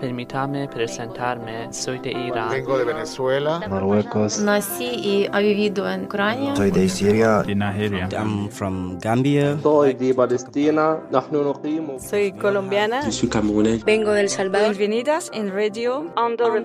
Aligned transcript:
Permítame 0.00 0.66
presentarme. 0.66 1.72
Soy 1.72 2.00
de 2.00 2.10
Irán. 2.10 2.50
Vengo 2.50 2.76
de 2.76 2.84
Venezuela. 2.84 3.60
Marruecos. 3.68 4.40
Nací 4.40 4.84
y 4.84 5.28
he 5.32 5.42
vivido 5.42 5.88
en 5.88 6.06
Ucrania. 6.06 6.56
Soy 6.56 6.72
de 6.72 6.88
Siria. 6.88 7.44
De 7.44 7.54
Nigeria. 7.54 8.08
I'm 8.10 8.48
from 8.48 8.98
Gambia. 8.98 9.56
Soy 9.62 9.94
de 9.94 10.12
Palestina. 10.12 10.98
Soy 12.00 12.32
colombiana. 12.32 13.08
Soy 13.12 13.30
Vengo 13.86 14.10
del 14.10 14.28
Salvador. 14.28 14.76
Bienvenidas 14.76 15.30
en 15.32 15.54
Radio 15.54 16.12
Andorra. 16.16 16.64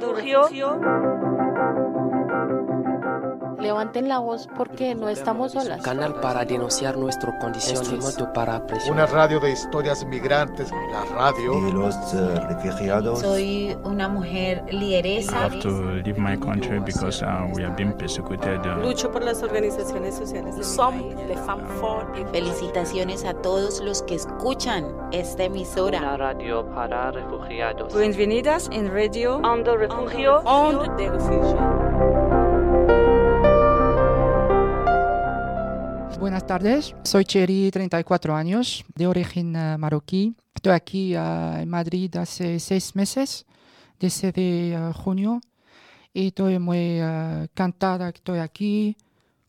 Levanten 3.66 4.08
la 4.08 4.20
voz 4.20 4.48
porque 4.56 4.94
no 4.94 5.10
estamos 5.10 5.54
solas. 5.54 5.82
Canal 5.82 6.20
para 6.22 6.46
denunciar 6.46 6.96
nuestras 6.98 7.34
condiciones. 7.42 7.90
Instrumento 7.90 8.32
para 8.32 8.64
presionar. 8.68 9.10
Una 9.10 9.20
radio 9.20 9.40
de 9.40 9.52
historias 9.54 10.06
migrantes. 10.06 10.70
La 10.92 11.04
radio. 11.16 11.60
De 11.62 11.74
los 11.74 11.96
uh, 12.14 12.48
refugiados. 12.48 13.22
Soy 13.22 13.76
una 13.84 14.08
mujer 14.08 14.64
I 14.70 14.76
lideresa. 14.76 15.46
have 15.46 15.60
to 15.62 15.96
leave 16.04 16.20
my 16.20 16.38
country 16.38 16.78
because 16.80 17.24
uh, 17.26 17.48
we 17.56 17.64
are 17.66 17.74
being 17.76 17.92
persecuted. 17.98 18.60
Uh, 18.68 18.84
Lucho 18.84 19.12
por 19.12 19.24
las 19.24 19.42
organizaciones 19.42 20.14
sociales. 20.14 20.56
Les 20.56 21.40
femmes 21.40 21.72
fortes. 21.80 22.24
Felicitaciones 22.32 23.26
a 23.26 23.34
todos 23.34 23.82
los 23.82 24.04
que 24.04 24.14
escuchan 24.14 24.86
esta 25.12 25.46
emisora. 25.46 25.98
Una 25.98 26.18
radio 26.18 26.70
para 26.76 27.10
refugiados. 27.10 27.98
Bienvenidas 27.98 28.70
en 28.72 28.94
Radio 28.94 29.42
Ando 29.44 29.76
Refugio. 29.76 30.44
De 30.98 31.10
refugio. 31.10 32.25
Buenas 36.26 36.48
tardes, 36.48 36.96
soy 37.04 37.24
Cheri, 37.24 37.70
34 37.70 38.36
años, 38.36 38.84
de 38.96 39.06
origen 39.06 39.56
eh, 39.56 39.78
marroquí. 39.78 40.34
Estoy 40.56 40.74
aquí 40.74 41.14
eh, 41.14 41.20
en 41.62 41.70
Madrid 41.70 42.16
hace 42.16 42.60
seis 42.60 42.96
meses, 42.96 43.46
desde 44.00 44.32
eh, 44.36 44.92
junio, 44.96 45.40
y 46.12 46.30
estoy 46.30 46.58
muy 46.58 46.98
eh, 47.00 47.48
cantada 47.54 48.12
que 48.12 48.18
estoy 48.18 48.40
aquí 48.40 48.98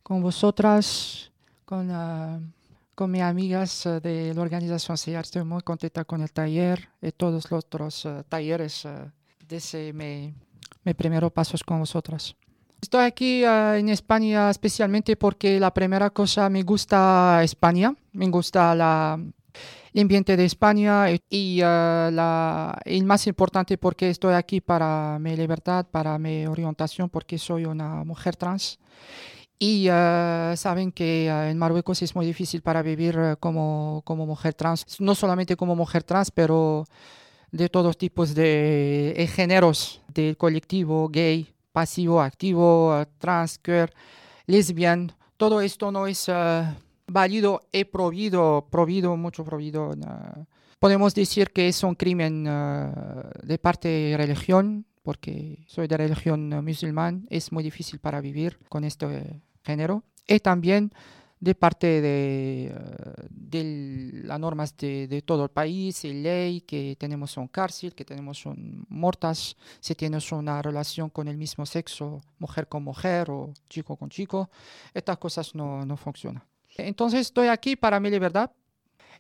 con 0.03 0.21
vosotras, 0.21 1.33
con, 1.65 2.53
con 2.95 3.11
mis 3.11 3.23
amigas 3.23 3.89
de 4.03 4.35
la 4.35 4.43
organización 4.43 4.99
CEAR. 4.99 5.25
Estoy 5.25 5.45
muy 5.45 5.63
contenta 5.63 6.05
con 6.05 6.21
el 6.21 6.31
taller 6.31 6.91
y 7.01 7.11
todos 7.11 7.51
los 7.51 7.65
otros 7.65 8.07
talleres 8.29 8.87
desde 9.49 9.95
mi, 9.95 10.35
mis 10.85 10.95
primeros 10.95 11.33
pasos 11.33 11.65
con 11.65 11.79
vosotras. 11.79 12.37
Estoy 12.87 13.05
aquí 13.05 13.43
eh, 13.43 13.79
en 13.79 13.89
España 13.89 14.49
especialmente 14.49 15.17
porque 15.17 15.59
la 15.59 15.75
primera 15.75 16.09
cosa 16.11 16.49
me 16.49 16.63
gusta 16.63 17.41
España, 17.43 17.93
me 18.13 18.29
gusta 18.29 18.75
el 18.75 20.01
ambiente 20.01 20.37
de 20.37 20.45
España 20.45 21.07
y, 21.29 21.59
la, 21.59 22.79
el 22.85 23.03
más 23.03 23.27
importante 23.27 23.77
porque 23.77 24.09
estoy 24.09 24.35
aquí 24.35 24.61
para 24.61 25.19
mi 25.19 25.35
libertad, 25.35 25.85
para 25.91 26.17
mi 26.17 26.47
orientación, 26.47 27.11
porque 27.11 27.39
soy 27.39 27.65
una 27.65 28.05
mujer 28.05 28.37
trans. 28.37 28.79
Y 29.59 29.89
eh, 29.91 30.55
saben 30.57 30.93
que 30.93 31.27
en 31.27 31.59
Marruecos 31.59 32.03
es 32.03 32.15
muy 32.15 32.25
difícil 32.25 32.63
para 32.63 32.83
vivir 32.83 33.37
como, 33.41 34.03
como 34.05 34.27
mujer 34.27 34.55
trans, 34.55 35.01
no 35.01 35.17
solamente 35.17 35.57
como 35.57 35.75
mujer 35.75 36.05
trans, 36.05 36.31
pero 36.31 36.85
de 37.51 37.69
todos 37.69 37.99
tipos 37.99 38.35
de 38.37 39.13
eh, 39.17 39.27
géneros 39.27 40.03
del 40.15 40.37
colectivo 40.37 41.09
gay, 41.09 41.53
pasivo, 41.77 42.23
activo, 42.23 42.99
eh, 42.99 43.07
trans, 43.19 43.59
queer, 43.59 43.93
lesbian. 44.47 45.13
Todo 45.37 45.61
esto 45.61 45.93
no 45.93 46.07
es 46.07 46.25
eh, 46.27 46.65
válido 47.07 47.61
y 47.71 47.85
prohibido, 47.85 48.67
prohibido, 48.71 49.15
mucho 49.15 49.45
prohibido. 49.45 49.93
eh. 49.93 50.45
Podemos 50.79 51.15
decir 51.15 51.51
que 51.51 51.69
es 51.69 51.83
un 51.83 51.95
crimen 51.95 52.47
eh, 52.49 52.91
de 53.43 53.59
parte 53.59 53.89
de 53.89 54.17
religión, 54.17 54.87
porque 55.03 55.65
soy 55.67 55.87
de 55.87 55.99
religión 55.99 56.49
musulmán, 56.65 57.27
es 57.29 57.53
muy 57.53 57.63
difícil 57.63 57.99
para 57.99 58.23
vivir 58.23 58.59
con 58.71 58.83
este 58.83 59.43
género. 59.63 60.03
Y 60.27 60.41
también 60.41 60.93
de 61.39 61.55
parte 61.55 62.01
de, 62.01 62.67
eh, 62.67 62.75
de 63.31 64.23
las 64.25 64.41
normas 64.41 64.77
de, 64.77 65.07
de 65.07 65.23
todo 65.23 65.45
el 65.45 65.51
país, 65.51 66.05
y 66.05 66.13
ley, 66.15 66.63
que 66.63 66.97
tenemos 66.99 67.37
un 67.37 67.49
cárcel, 67.49 67.95
que 67.95 68.05
tenemos 68.05 68.47
un 68.47 68.87
mortas, 68.89 69.57
si 69.81 69.95
tienes 69.95 70.33
una 70.33 70.63
relación 70.63 71.11
con 71.11 71.29
el 71.29 71.37
mismo 71.37 71.67
sexo, 71.67 72.23
mujer 72.39 72.69
con 72.69 72.83
mujer 72.83 73.31
o 73.31 73.53
chico 73.69 73.97
con 73.97 74.09
chico, 74.09 74.51
estas 74.95 75.19
cosas 75.19 75.55
no, 75.55 75.85
no 75.85 75.97
funcionan. 75.97 76.43
Entonces 76.77 77.21
estoy 77.21 77.49
aquí 77.49 77.77
para 77.77 78.01
mi 78.01 78.11
libertad. 78.11 78.51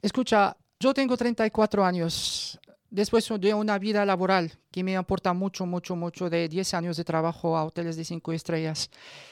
Escucha, 0.03 0.57
yo 0.79 0.93
tengo 0.93 1.17
34 1.17 1.85
años. 1.85 2.59
Después 2.91 3.29
de 3.41 3.53
una 3.53 3.79
vida 3.79 4.07
laboral 4.07 4.53
que 4.71 4.85
me 4.85 4.97
aporta 4.97 5.33
mucho, 5.33 5.67
mucho, 5.67 5.97
mucho, 5.97 6.31
de 6.31 6.49
10 6.49 6.75
años 6.75 6.97
de 6.97 7.05
trabajo 7.05 7.57
a 7.57 7.65
hoteles 7.65 7.97
de 7.97 8.05
5 8.05 8.33
estrellas, 8.33 8.91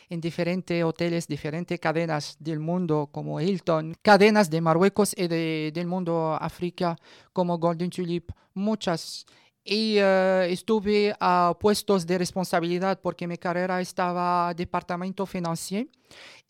en 0.09 0.21
diferentes 0.21 0.83
hoteles, 0.83 1.29
diferentes 1.29 1.79
cadenas 1.79 2.37
del 2.41 2.59
mundo 2.59 3.09
como 3.13 3.41
Hilton, 3.41 3.95
cadenas 4.03 4.51
de 4.51 4.61
Marruecos 4.61 5.15
y 5.17 5.29
de, 5.29 5.71
del 5.73 5.87
mundo 5.87 6.37
África 6.41 6.97
como 7.33 7.59
Golden 7.59 7.91
Tulip, 7.91 8.31
muchas. 8.55 9.25
Y 9.65 9.97
eh, 9.99 10.49
estuve 10.51 11.15
a 11.21 11.57
puestos 11.59 12.07
de 12.07 12.19
responsabilidad 12.19 13.01
porque 13.01 13.27
mi 13.27 13.39
carrera 13.39 13.81
estaba 13.81 14.53
departamento 14.53 15.25
financiero 15.25 15.89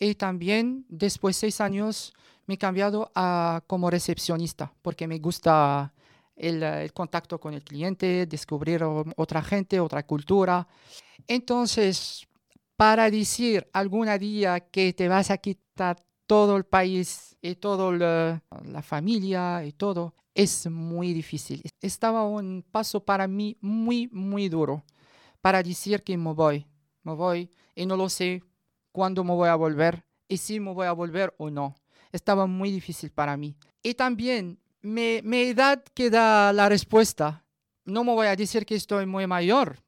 y 0.01 0.15
también 0.17 0.85
después 0.89 1.37
de 1.37 1.41
seis 1.41 1.61
años 1.61 2.13
me 2.47 2.55
he 2.55 2.59
cambiado 2.59 3.13
a 3.15 3.63
como 3.69 3.89
recepcionista 3.89 4.73
porque 4.83 5.07
me 5.07 5.19
gusta 5.19 5.94
el, 6.37 6.63
el, 6.63 6.93
contacto 6.93 7.39
con 7.41 7.55
el 7.55 7.63
cliente, 7.63 8.27
descubrir 8.27 8.83
otra 9.17 9.43
gente, 9.43 9.81
otra 9.81 10.05
cultura. 10.05 10.67
Entonces, 11.27 12.27
para 12.77 13.11
decir 13.11 13.69
algún 13.73 14.09
día 14.19 14.61
que 14.61 14.93
te 14.93 15.09
vas 15.09 15.31
a 15.31 15.39
quitar 15.39 15.97
todo 16.27 16.57
el 16.57 16.65
país 16.65 17.37
y 17.41 17.55
toda 17.57 17.93
la, 17.93 18.43
la 18.65 18.83
familia 18.83 19.65
y 19.65 19.73
todo, 19.73 20.15
es 20.35 20.67
muy 20.67 21.13
difícil. 21.13 21.63
Estaba 21.81 22.27
un 22.27 22.65
paso 22.71 23.05
para 23.05 23.29
mí 23.29 23.57
muy, 23.61 24.09
muy 24.09 24.49
duro 24.49 24.85
para 25.41 25.63
decir 25.63 26.03
que 26.03 26.17
me 26.17 26.33
voy, 26.33 26.67
me 27.03 27.15
voy 27.15 27.51
y 27.75 27.87
no 27.87 27.97
lo 27.97 28.09
sé 28.09 28.43
cuándo 28.93 29.23
me 29.25 29.35
voy 29.35 29.49
a 29.49 29.55
volver 29.55 30.05
y 30.29 30.39
si 30.39 30.59
me 30.59 30.73
voy 30.73 30.87
a 30.87 30.93
volver 30.93 31.35
o 31.39 31.51
no. 31.51 31.77
Estaba 32.13 32.47
muy 32.47 32.71
difícil 32.71 33.11
para 33.11 33.37
mí. 33.37 33.57
Y 33.83 33.95
también 33.95 34.59
mi, 34.85 35.21
edad 35.49 35.83
que 35.95 36.11
da 36.11 36.53
la 36.53 36.69
respuesta. 36.69 37.43
No 37.85 38.05
me 38.05 38.13
voy 38.13 38.27
a 38.27 38.37
decir 38.37 38.65
que 38.67 38.75
estoy 38.75 39.07
muy 39.07 39.27
mayor. 39.27 39.79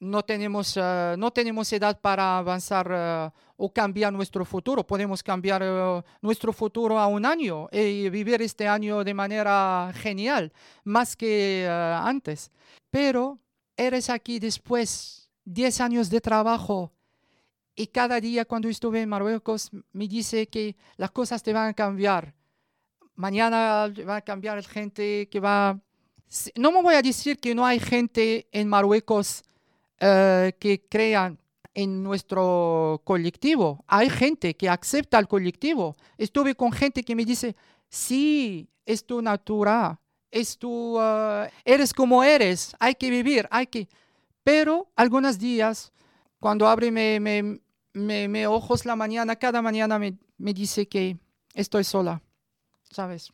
No 0.00 0.22
tenemos, 0.22 0.76
uh, 0.76 1.16
no 1.16 1.30
tenemos 1.30 1.72
edad 1.72 2.00
para 2.00 2.38
avanzar 2.38 2.90
uh, 2.90 3.30
o 3.56 3.72
cambiar 3.72 4.12
nuestro 4.12 4.44
futuro. 4.44 4.86
Podemos 4.86 5.22
cambiar 5.22 5.62
uh, 5.62 6.02
nuestro 6.22 6.52
futuro 6.52 6.98
a 6.98 7.06
un 7.06 7.26
año 7.26 7.68
y 7.70 8.08
vivir 8.08 8.40
este 8.42 8.66
año 8.66 9.04
de 9.04 9.14
manera 9.14 9.92
genial, 9.94 10.52
más 10.84 11.16
que 11.16 11.68
antes. 11.68 12.50
Pero 12.90 13.38
eres 13.76 14.08
aquí 14.08 14.38
después, 14.38 15.30
10 15.44 15.80
años 15.80 16.10
de 16.10 16.20
trabajo, 16.20 16.92
y 17.76 17.86
cada 17.86 18.20
día 18.20 18.44
cuando 18.44 18.68
estuve 18.68 19.02
en 19.02 19.08
Marruecos 19.08 19.70
me 19.92 20.08
dice 20.08 20.48
que 20.48 20.76
las 20.96 21.10
cosas 21.10 21.42
te 21.42 21.52
van 21.52 21.68
a 21.68 21.74
cambiar 21.74 22.34
mañana 23.20 23.92
va 24.08 24.16
a 24.16 24.20
cambiar 24.22 24.62
gente 24.64 25.28
que 25.28 25.40
va... 25.40 25.78
No 26.56 26.72
me 26.72 26.82
voy 26.82 26.94
a 26.94 27.02
decir 27.02 27.38
que 27.38 27.54
no 27.54 27.66
hay 27.66 27.78
gente 27.78 28.48
en 28.50 28.68
Marruecos 28.68 29.42
uh, 30.00 30.50
que 30.58 30.86
crean 30.88 31.38
en 31.74 32.02
nuestro 32.02 33.02
colectivo. 33.04 33.84
Hay 33.86 34.08
gente 34.08 34.56
que 34.56 34.68
acepta 34.68 35.18
el 35.18 35.28
colectivo. 35.28 35.96
Estuve 36.16 36.54
con 36.54 36.72
gente 36.72 37.02
que 37.02 37.14
me 37.14 37.24
dice, 37.24 37.54
sí, 37.88 38.68
es 38.86 39.04
tu 39.04 39.20
natura, 39.20 40.00
es 40.30 40.56
tu, 40.56 40.98
uh, 40.98 41.46
eres 41.64 41.92
como 41.92 42.24
eres, 42.24 42.74
hay 42.78 42.94
que 42.94 43.10
vivir, 43.10 43.46
hay 43.50 43.66
que... 43.66 43.88
Pero 44.42 44.88
algunos 44.96 45.38
días, 45.38 45.92
cuando 46.38 46.66
abre 46.66 46.90
mis 46.90 47.20
me, 47.20 47.60
me, 47.92 48.28
me 48.28 48.46
ojos 48.46 48.86
la 48.86 48.96
mañana, 48.96 49.36
cada 49.36 49.60
mañana 49.60 49.98
me, 49.98 50.16
me 50.38 50.54
dice 50.54 50.88
que 50.88 51.18
estoy 51.54 51.84
sola. 51.84 52.22
¿Sabes? 52.90 53.32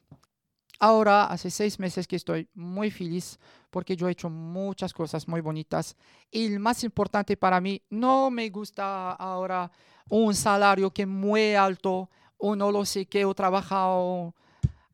Ahora, 0.78 1.24
hace 1.24 1.50
seis 1.50 1.78
meses 1.78 2.06
que 2.06 2.16
estoy 2.16 2.48
muy 2.54 2.90
feliz 2.90 3.38
porque 3.70 3.96
yo 3.96 4.08
he 4.08 4.12
hecho 4.12 4.28
muchas 4.28 4.92
cosas 4.92 5.26
muy 5.26 5.40
bonitas. 5.40 5.96
Y 6.30 6.46
el 6.46 6.60
más 6.60 6.84
importante 6.84 7.36
para 7.36 7.60
mí, 7.60 7.80
no 7.90 8.30
me 8.30 8.48
gusta 8.50 9.12
ahora 9.12 9.70
un 10.10 10.34
salario 10.34 10.90
que 10.90 11.02
es 11.02 11.08
muy 11.08 11.54
alto 11.54 12.10
o 12.36 12.54
no 12.54 12.70
lo 12.70 12.84
sé 12.84 13.06
qué, 13.06 13.24
o 13.24 13.34
trabajar 13.34 13.88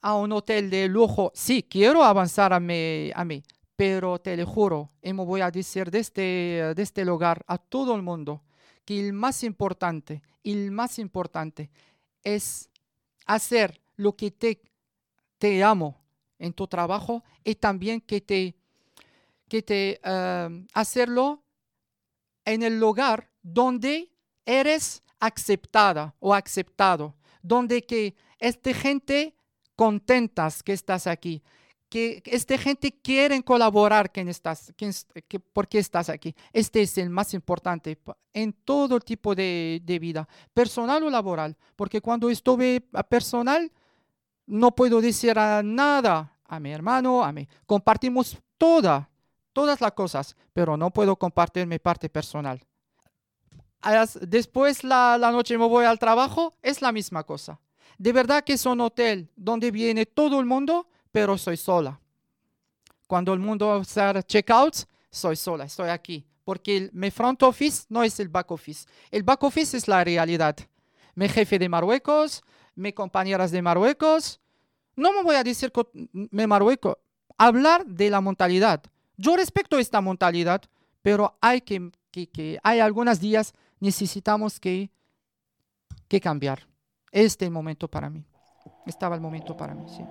a 0.01 0.15
un 0.15 0.33
hotel 0.33 0.71
de 0.71 0.89
lujo. 0.89 1.33
Sí, 1.35 1.65
quiero 1.65 2.05
avanzar 2.05 2.53
a 2.53 2.61
mí, 2.61 3.11
a 3.13 3.25
mí 3.25 3.43
pero 3.83 4.21
te 4.21 4.37
lo 4.37 4.47
juro, 4.47 4.93
y 5.03 5.13
me 5.13 5.25
voy 5.25 5.41
a 5.41 5.51
decir 5.51 5.91
de 5.91 5.99
este, 5.99 6.81
este 6.81 7.05
lugar 7.05 7.45
a 7.49 7.59
todo 7.59 7.97
el 7.97 8.03
mundo 8.03 8.45
que 8.85 9.01
el 9.01 9.13
más 9.13 9.43
importante, 9.43 10.23
el 10.45 10.71
más 10.71 11.01
importante 11.01 11.69
es 12.23 12.71
hacer 13.27 13.82
lo 13.97 14.17
que 14.17 14.31
te, 14.31 14.61
te 15.39 15.63
amo 15.63 16.01
en 16.39 16.53
tu 16.53 16.67
trabajo 16.67 17.23
y 17.45 17.55
también 17.55 18.01
que 18.01 18.21
te, 18.21 18.55
que 19.49 19.63
te 19.63 20.01
uh, 20.05 20.67
hacerlo 20.75 21.43
en 22.45 22.63
el 22.63 22.81
lugar 22.81 23.31
donde 23.43 24.11
eres 24.45 25.03
aceptada 25.21 26.15
o 26.19 26.35
aceptado, 26.35 27.15
donde 27.43 27.83
que 27.83 28.15
esta 28.39 28.75
gente 28.75 29.37
contentas 29.77 30.63
que 30.63 30.73
estás 30.73 31.07
aquí, 31.07 31.43
que 31.89 32.23
esta 32.25 32.57
gente 32.57 32.91
quiere 32.91 33.43
colaborar 33.43 34.11
que 34.11 34.23
estás, 34.23 34.73
que, 34.77 34.91
que, 35.29 35.39
porque 35.39 35.79
estás 35.79 36.09
aquí. 36.09 36.35
Este 36.53 36.83
es 36.83 36.97
el 36.99 37.11
más 37.11 37.35
importante 37.35 37.99
en 38.33 38.53
todo 38.53 38.99
tipo 38.99 39.35
de, 39.35 39.81
de, 39.85 39.99
vida, 39.99 40.29
personal 40.55 41.03
o 41.03 41.11
laboral, 41.11 41.57
porque 41.77 42.01
cuando 42.01 42.31
estuve 42.31 42.81
personal 43.09 43.71
no 44.47 44.75
puedo 44.75 45.01
decir 45.01 45.37
nada 45.37 46.39
a 46.45 46.61
mi 46.61 46.73
hermano, 46.73 47.25
a 47.25 47.33
mí. 47.33 47.49
Compartimos 47.67 48.37
toda, 48.59 49.09
todas 49.53 49.81
las 49.81 49.93
cosas, 49.93 50.37
pero 50.53 50.77
no 50.77 50.91
puedo 50.91 51.17
compartir 51.17 51.67
mi 51.67 51.79
parte 51.79 52.09
personal. 52.09 52.61
Después 54.21 54.85
la, 54.85 55.17
la 55.19 55.31
noche 55.33 55.59
me 55.59 55.67
voy 55.67 55.85
al 55.85 55.99
trabajo, 55.99 56.55
es 56.63 56.83
la 56.83 56.93
misma 56.93 57.25
cosa. 57.25 57.59
De 57.99 58.13
verdad 58.13 58.45
que 58.45 58.55
es 58.55 58.67
un 58.67 58.81
hotel 58.81 59.31
donde 59.37 59.71
viene 59.71 60.07
todo 60.07 60.41
el 60.41 60.47
mundo, 60.47 60.87
pero 61.11 61.37
soy 61.39 61.57
sola. 61.57 62.01
Cuando 63.07 63.33
el 63.33 63.41
mundo 63.41 63.73
hacer 63.75 64.23
checkouts, 64.25 64.87
soy 65.11 65.37
sola, 65.37 65.65
estoy 65.65 65.91
aquí. 65.91 66.25
Porque 66.45 66.91
mi 66.93 67.11
front 67.11 67.43
office 67.43 67.85
no 67.89 68.03
es 68.03 68.19
el 68.19 68.29
back 68.29 68.51
office. 68.51 68.87
El 69.11 69.23
back 69.23 69.43
office 69.45 69.77
es 69.77 69.87
la 69.87 70.03
realidad. 70.03 70.57
Mi 71.15 71.29
jefe 71.29 71.59
de 71.59 71.69
Marruecos, 71.69 72.43
mis 72.75 72.95
compañeras 72.95 73.51
de 73.51 73.63
Marruecos. 73.63 74.41
No 74.97 75.13
me 75.13 75.23
voy 75.23 75.37
a 75.37 75.45
decir 75.45 75.73
que 75.73 76.47
Marruecos. 76.47 76.97
Hablar 77.39 77.87
de 77.87 78.11
la 78.11 78.21
mentalidad. 78.21 78.83
Yo 79.17 79.37
respeto 79.37 79.79
esta 79.79 80.01
mentalidad, 80.01 80.63
pero 81.03 81.37
hay 81.41 81.61
que, 81.61 81.91
que, 82.11 82.29
que 82.29 82.59
hay 82.63 82.81
algunos 82.81 83.21
días 83.21 83.55
necesitamos 83.81 84.61
que, 84.61 84.91
que 86.09 86.21
cambiar. 86.21 86.67
Este 87.11 87.45
es 87.45 87.49
el 87.49 87.53
momento 87.53 87.89
para 87.89 88.09
mí. 88.09 88.25
Estaba 88.87 89.17
el 89.17 89.21
momento 89.21 89.57
para 89.57 89.75
mí, 89.75 89.85
sí. 89.89 90.03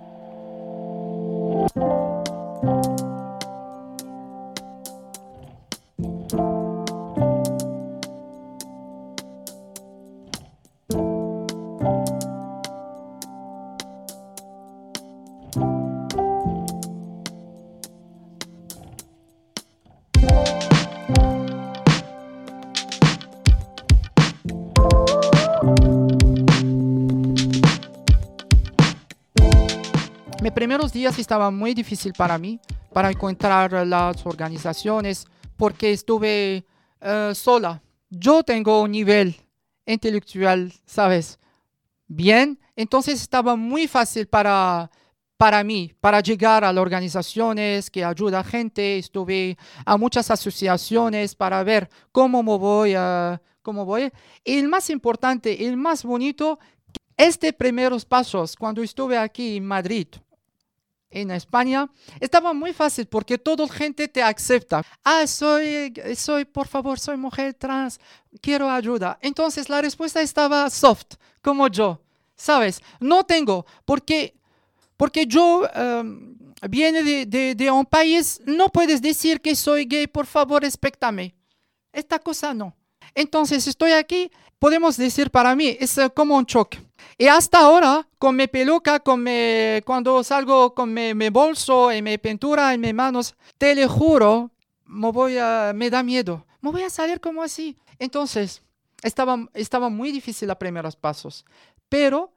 Mis 30.42 30.52
primeros 30.52 30.92
días 30.92 31.20
estaba 31.20 31.52
muy 31.52 31.76
difícil 31.76 32.14
para 32.14 32.36
mí, 32.40 32.60
para 32.92 33.12
encontrar 33.12 33.86
las 33.86 34.26
organizaciones, 34.26 35.28
porque 35.56 35.92
estuve 35.92 36.66
uh, 37.00 37.36
sola. 37.36 37.80
Yo 38.10 38.42
tengo 38.42 38.82
un 38.82 38.92
nivel 38.92 39.36
intelectual, 39.86 40.74
¿sabes? 40.84 41.38
Bien, 42.08 42.60
entonces 42.76 43.22
estaba 43.22 43.56
muy 43.56 43.88
fácil 43.88 44.26
para, 44.26 44.90
para 45.38 45.64
mí, 45.64 45.94
para 46.02 46.22
llegar 46.22 46.64
a 46.64 46.74
las 46.74 46.82
organizaciones 46.82 47.92
que 47.92 48.04
ayuda 48.04 48.40
a 48.40 48.44
gente. 48.44 48.98
Estuve 48.98 49.60
a 49.86 49.96
muchas 49.96 50.32
asociaciones 50.32 51.36
para 51.36 51.62
ver 51.64 51.88
cómo 52.12 52.42
me 52.42 52.58
voy, 52.58 52.96
uh, 52.96 53.38
cómo 53.62 53.86
voy. 53.86 54.12
Y 54.44 54.58
el 54.58 54.68
más 54.68 54.90
importante, 54.90 55.68
el 55.68 55.78
más 55.78 56.04
bonito, 56.04 56.58
este 57.16 57.54
primeros 57.54 58.06
pasos, 58.06 58.56
cuando 58.56 58.82
estuve 58.82 59.20
aquí 59.20 59.58
en 59.58 59.68
Madrid, 59.68 60.08
en 61.12 61.32
España, 61.32 61.90
estaba 62.20 62.54
muy 62.54 62.74
fácil 62.74 63.06
porque 63.06 63.38
toda 63.38 63.68
gente 63.68 64.08
te 64.08 64.24
acepta. 64.24 64.84
Ah, 65.04 65.28
soy, 65.28 65.94
soy, 66.16 66.46
por 66.46 66.68
favor, 66.68 67.00
soy 67.00 67.18
mujer 67.18 67.54
trans, 67.54 68.00
quiero 68.42 68.70
ayuda. 68.70 69.20
Entonces 69.22 69.70
la 69.70 69.82
respuesta 69.82 70.22
estaba 70.22 70.70
soft, 70.70 71.16
como 71.42 71.68
yo, 71.68 72.02
¿sabes? 72.36 72.82
No 73.00 73.24
tengo, 73.26 73.66
porque, 73.86 74.34
porque 74.98 75.26
yo 75.26 75.68
um, 75.76 76.38
viene 76.70 77.04
de, 77.04 77.26
de, 77.26 77.56
de, 77.56 77.72
un 77.72 77.86
país, 77.86 78.42
no 78.46 78.70
puedes 78.70 79.02
decir 79.02 79.42
que 79.42 79.56
soy 79.56 79.86
gay, 79.86 80.08
por 80.08 80.26
favor, 80.26 80.62
respétame. 80.62 81.36
Esta 81.92 82.18
cosa 82.20 82.54
no. 82.54 82.76
Entonces 83.16 83.68
estoy 83.68 83.92
aquí, 83.92 84.32
podemos 84.60 84.98
decir 84.98 85.32
para 85.32 85.56
mí, 85.56 85.78
es 85.80 86.00
como 86.14 86.38
un 86.38 86.46
choque. 86.46 86.80
Y 87.18 87.28
hasta 87.28 87.60
ahora, 87.60 88.08
con 88.18 88.36
mi 88.36 88.48
peluca, 88.48 89.00
con 89.00 89.24
mi, 89.24 89.82
cuando 89.86 90.24
salgo 90.24 90.74
con 90.74 90.94
mi, 90.94 91.14
mi, 91.14 91.30
bolso 91.30 91.92
y 91.92 92.02
mi 92.02 92.18
pintura 92.18 92.74
en 92.74 92.82
mis 92.82 92.94
manos, 92.94 93.36
te 93.58 93.76
lo 93.76 93.88
juro, 93.88 94.52
me, 94.86 95.12
voy 95.12 95.38
a, 95.38 95.72
me 95.76 95.90
da 95.90 96.04
miedo. 96.04 96.46
Me 96.62 96.72
voy 96.72 96.84
a 96.84 96.90
salir 96.90 97.20
como 97.20 97.44
así. 97.44 97.78
Entonces, 98.00 98.62
estaba, 99.04 99.48
estaba 99.54 99.90
muy 99.90 100.12
difícil 100.12 100.48
los 100.48 100.58
primeros 100.58 100.96
pasos. 100.96 101.46
Pero 101.90 102.34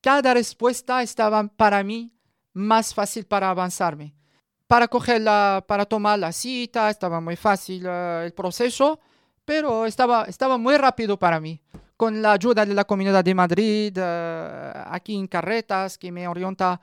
cada 0.00 0.34
respuesta 0.34 1.02
estaba 1.02 1.44
para 1.44 1.82
mí 1.82 2.12
más 2.52 2.94
fácil 2.94 3.24
para 3.24 3.50
avanzarme. 3.50 4.14
Para, 4.66 4.88
coger 4.88 5.20
la, 5.20 5.64
para 5.66 5.84
tomar 5.84 6.18
la 6.18 6.32
cita, 6.32 6.90
estaba 6.90 7.20
muy 7.20 7.36
fácil 7.36 7.86
uh, 7.86 8.22
el 8.22 8.32
proceso, 8.32 9.00
pero 9.50 9.84
estaba, 9.84 10.26
estaba 10.26 10.58
muy 10.58 10.76
rápido 10.76 11.18
para 11.18 11.40
mí 11.40 11.60
con 11.96 12.22
la 12.22 12.34
ayuda 12.34 12.64
de 12.64 12.72
la 12.72 12.84
Comunidad 12.84 13.24
de 13.24 13.34
Madrid, 13.34 13.98
uh, 13.98 14.94
aquí 14.94 15.16
en 15.16 15.26
Carretas, 15.26 15.98
que 15.98 16.12
me 16.12 16.28
orienta 16.28 16.80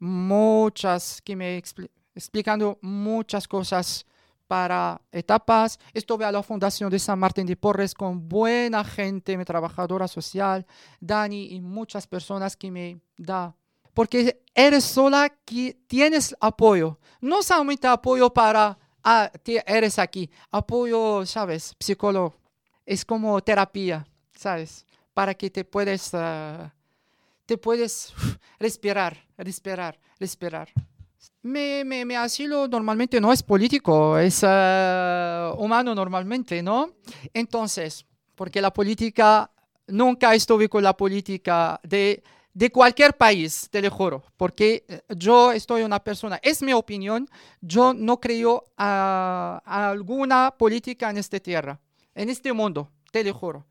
muchas, 0.00 1.22
que 1.22 1.36
me 1.36 1.56
expli 1.56 1.88
explicando 2.16 2.76
muchas 2.82 3.46
cosas 3.46 4.04
para 4.48 5.00
etapas. 5.12 5.78
Estuve 5.94 6.24
a 6.24 6.32
la 6.32 6.42
Fundación 6.42 6.90
de 6.90 6.98
San 6.98 7.20
Martín 7.20 7.46
de 7.46 7.54
Porres 7.54 7.94
con 7.94 8.28
buena 8.28 8.82
gente, 8.82 9.38
mi 9.38 9.44
trabajadora 9.44 10.08
social, 10.08 10.66
Dani 10.98 11.54
y 11.54 11.60
muchas 11.60 12.08
personas 12.08 12.56
que 12.56 12.72
me 12.72 13.00
da. 13.16 13.54
Porque 13.94 14.42
eres 14.56 14.82
sola 14.82 15.28
que 15.44 15.78
tienes 15.86 16.34
apoyo. 16.40 16.98
No 17.20 17.44
solamente 17.44 17.86
apoyo 17.86 18.28
para, 18.28 18.76
ah, 19.04 19.30
eres 19.66 19.98
aquí, 19.98 20.30
apoyo, 20.50 21.24
¿sabes? 21.26 21.74
Psicólogo. 21.78 22.34
Es 22.86 23.04
como 23.04 23.40
terapia. 23.40 24.06
¿sabes? 24.38 24.86
Para 25.12 25.34
que 25.34 25.50
te 25.50 25.64
puedes, 25.64 26.14
uh, 26.14 26.68
te 27.44 27.58
puedes 27.58 28.14
respirar, 28.58 29.16
respirar, 29.36 29.98
respirar. 30.18 30.68
Mi, 31.42 31.82
mi, 31.84 32.04
mi, 32.04 32.14
asilo 32.14 32.68
normalmente 32.68 33.20
no 33.20 33.32
es 33.32 33.42
político, 33.42 34.18
es 34.18 34.42
uh, 34.42 35.54
humano 35.58 35.94
normalmente, 35.94 36.62
¿no? 36.62 36.90
Entonces, 37.34 38.04
porque 38.34 38.60
la 38.60 38.72
política, 38.72 39.50
nunca 39.88 40.34
estuve 40.34 40.68
con 40.68 40.82
la 40.82 40.96
política 40.96 41.80
de, 41.82 42.22
de 42.58 42.72
cualquier 42.72 43.16
país, 43.16 43.68
te 43.70 43.80
lo 43.80 43.88
juro, 43.88 44.24
porque 44.36 44.84
yo 45.16 45.52
estoy 45.52 45.82
una 45.82 46.02
persona, 46.02 46.40
es 46.42 46.60
mi 46.60 46.72
opinión, 46.72 47.28
yo 47.60 47.94
no 47.94 48.18
creo 48.18 48.64
a, 48.76 49.62
alguna 49.64 50.52
política 50.58 51.08
en 51.08 51.18
esta 51.18 51.38
tierra, 51.38 51.78
en 52.16 52.30
este 52.30 52.52
mundo, 52.52 52.90
te 53.12 53.22
lo 53.22 53.32
juro. 53.32 53.64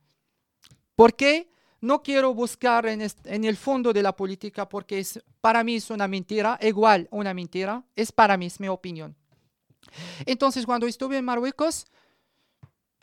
Porque 0.96 1.50
no 1.82 2.02
quiero 2.02 2.34
buscar 2.34 2.86
en, 2.86 3.02
el 3.02 3.58
fondo 3.58 3.92
de 3.92 4.02
la 4.02 4.16
política 4.16 4.70
porque 4.70 5.00
es, 5.00 5.22
para 5.42 5.66
mí 5.66 5.76
es 5.76 5.90
una 5.90 6.08
mentira, 6.08 6.58
igual 6.62 7.10
una 7.12 7.34
mentira, 7.34 7.84
es 7.94 8.14
para 8.14 8.38
mí, 8.38 8.46
es 8.46 8.58
mi 8.58 8.70
opinión. 8.70 9.18
Entonces, 10.26 10.66
cuando 10.66 10.88
estuve 10.88 11.18
en 11.18 11.26
Marruecos, 11.26 11.88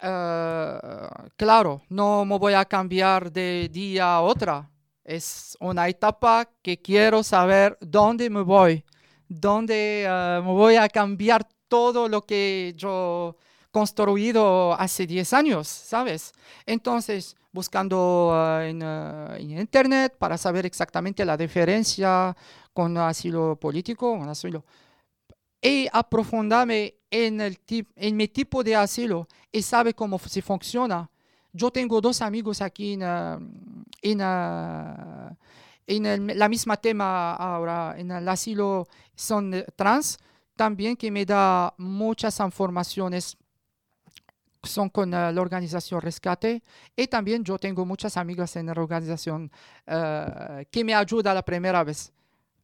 uh, 0.02 1.28
claro, 1.36 1.82
no 1.90 2.24
me 2.24 2.38
voy 2.38 2.54
a 2.54 2.64
cambiar 2.64 3.30
de 3.30 3.68
día 3.70 4.14
a 4.14 4.22
otra. 4.22 4.70
Es 5.04 5.56
una 5.60 5.88
etapa 5.88 6.48
que 6.62 6.80
quiero 6.80 7.22
saber 7.22 7.76
dónde 7.80 8.30
me 8.30 8.40
voy, 8.40 8.84
dónde 9.28 10.06
uh, 10.08 10.42
me 10.42 10.52
voy 10.52 10.76
a 10.76 10.88
cambiar 10.88 11.46
todo 11.68 12.08
lo 12.08 12.22
que 12.22 12.72
yo 12.76 13.36
construido 13.70 14.72
hace 14.72 15.06
10 15.06 15.32
años, 15.34 15.68
¿sabes? 15.68 16.32
Entonces, 16.64 17.36
buscando 17.52 18.32
en, 18.62 18.82
uh, 18.82 19.34
en, 19.34 19.58
Internet 19.58 20.16
para 20.18 20.38
saber 20.38 20.64
exactamente 20.64 21.24
la 21.24 21.36
diferencia 21.36 22.34
con 22.72 22.96
asilo 22.96 23.56
político, 23.56 24.10
un 24.12 24.28
asilo, 24.28 24.64
y 25.60 25.86
aprofundarme 25.92 26.94
en, 27.10 27.40
el 27.40 27.58
tip, 27.58 27.90
en 27.96 28.16
mi 28.16 28.28
tipo 28.28 28.62
de 28.62 28.76
asilo 28.76 29.26
y 29.50 29.62
sabe 29.62 29.94
cómo 29.94 30.18
se 30.18 30.42
funciona. 30.42 31.10
Yo 31.52 31.70
tengo 31.70 32.00
dos 32.00 32.20
amigos 32.20 32.60
aquí 32.60 32.94
en, 32.94 33.02
en, 34.04 34.20
en 35.86 36.06
el 36.06 36.38
la 36.38 36.48
misma 36.48 36.76
tema 36.76 37.34
ahora, 37.34 37.94
en 37.96 38.10
el 38.10 38.28
asilo 38.28 38.86
son 39.14 39.54
eh, 39.54 39.66
trans, 39.74 40.18
también 40.56 40.96
que 40.96 41.10
me 41.10 41.24
da 41.24 41.72
muchas 41.78 42.38
informaciones 42.40 43.36
son 44.62 44.88
con 44.88 45.08
uh, 45.08 45.32
la 45.32 45.40
organización 45.40 46.00
Rescate 46.00 46.62
y 46.96 47.06
también 47.06 47.44
yo 47.44 47.58
tengo 47.58 47.84
muchas 47.84 48.16
amigas 48.16 48.56
en 48.56 48.66
la 48.66 48.72
organización 48.72 49.50
uh, 49.86 50.64
que 50.70 50.84
me 50.84 50.94
ayuda 50.94 51.34
la 51.34 51.42
primera 51.42 51.84
vez 51.84 52.12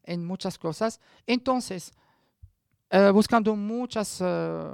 en 0.05 0.25
muchas 0.25 0.59
cosas. 0.59 1.01
Entonces, 1.27 1.93
buscando 3.13 3.55
muchas, 3.55 4.21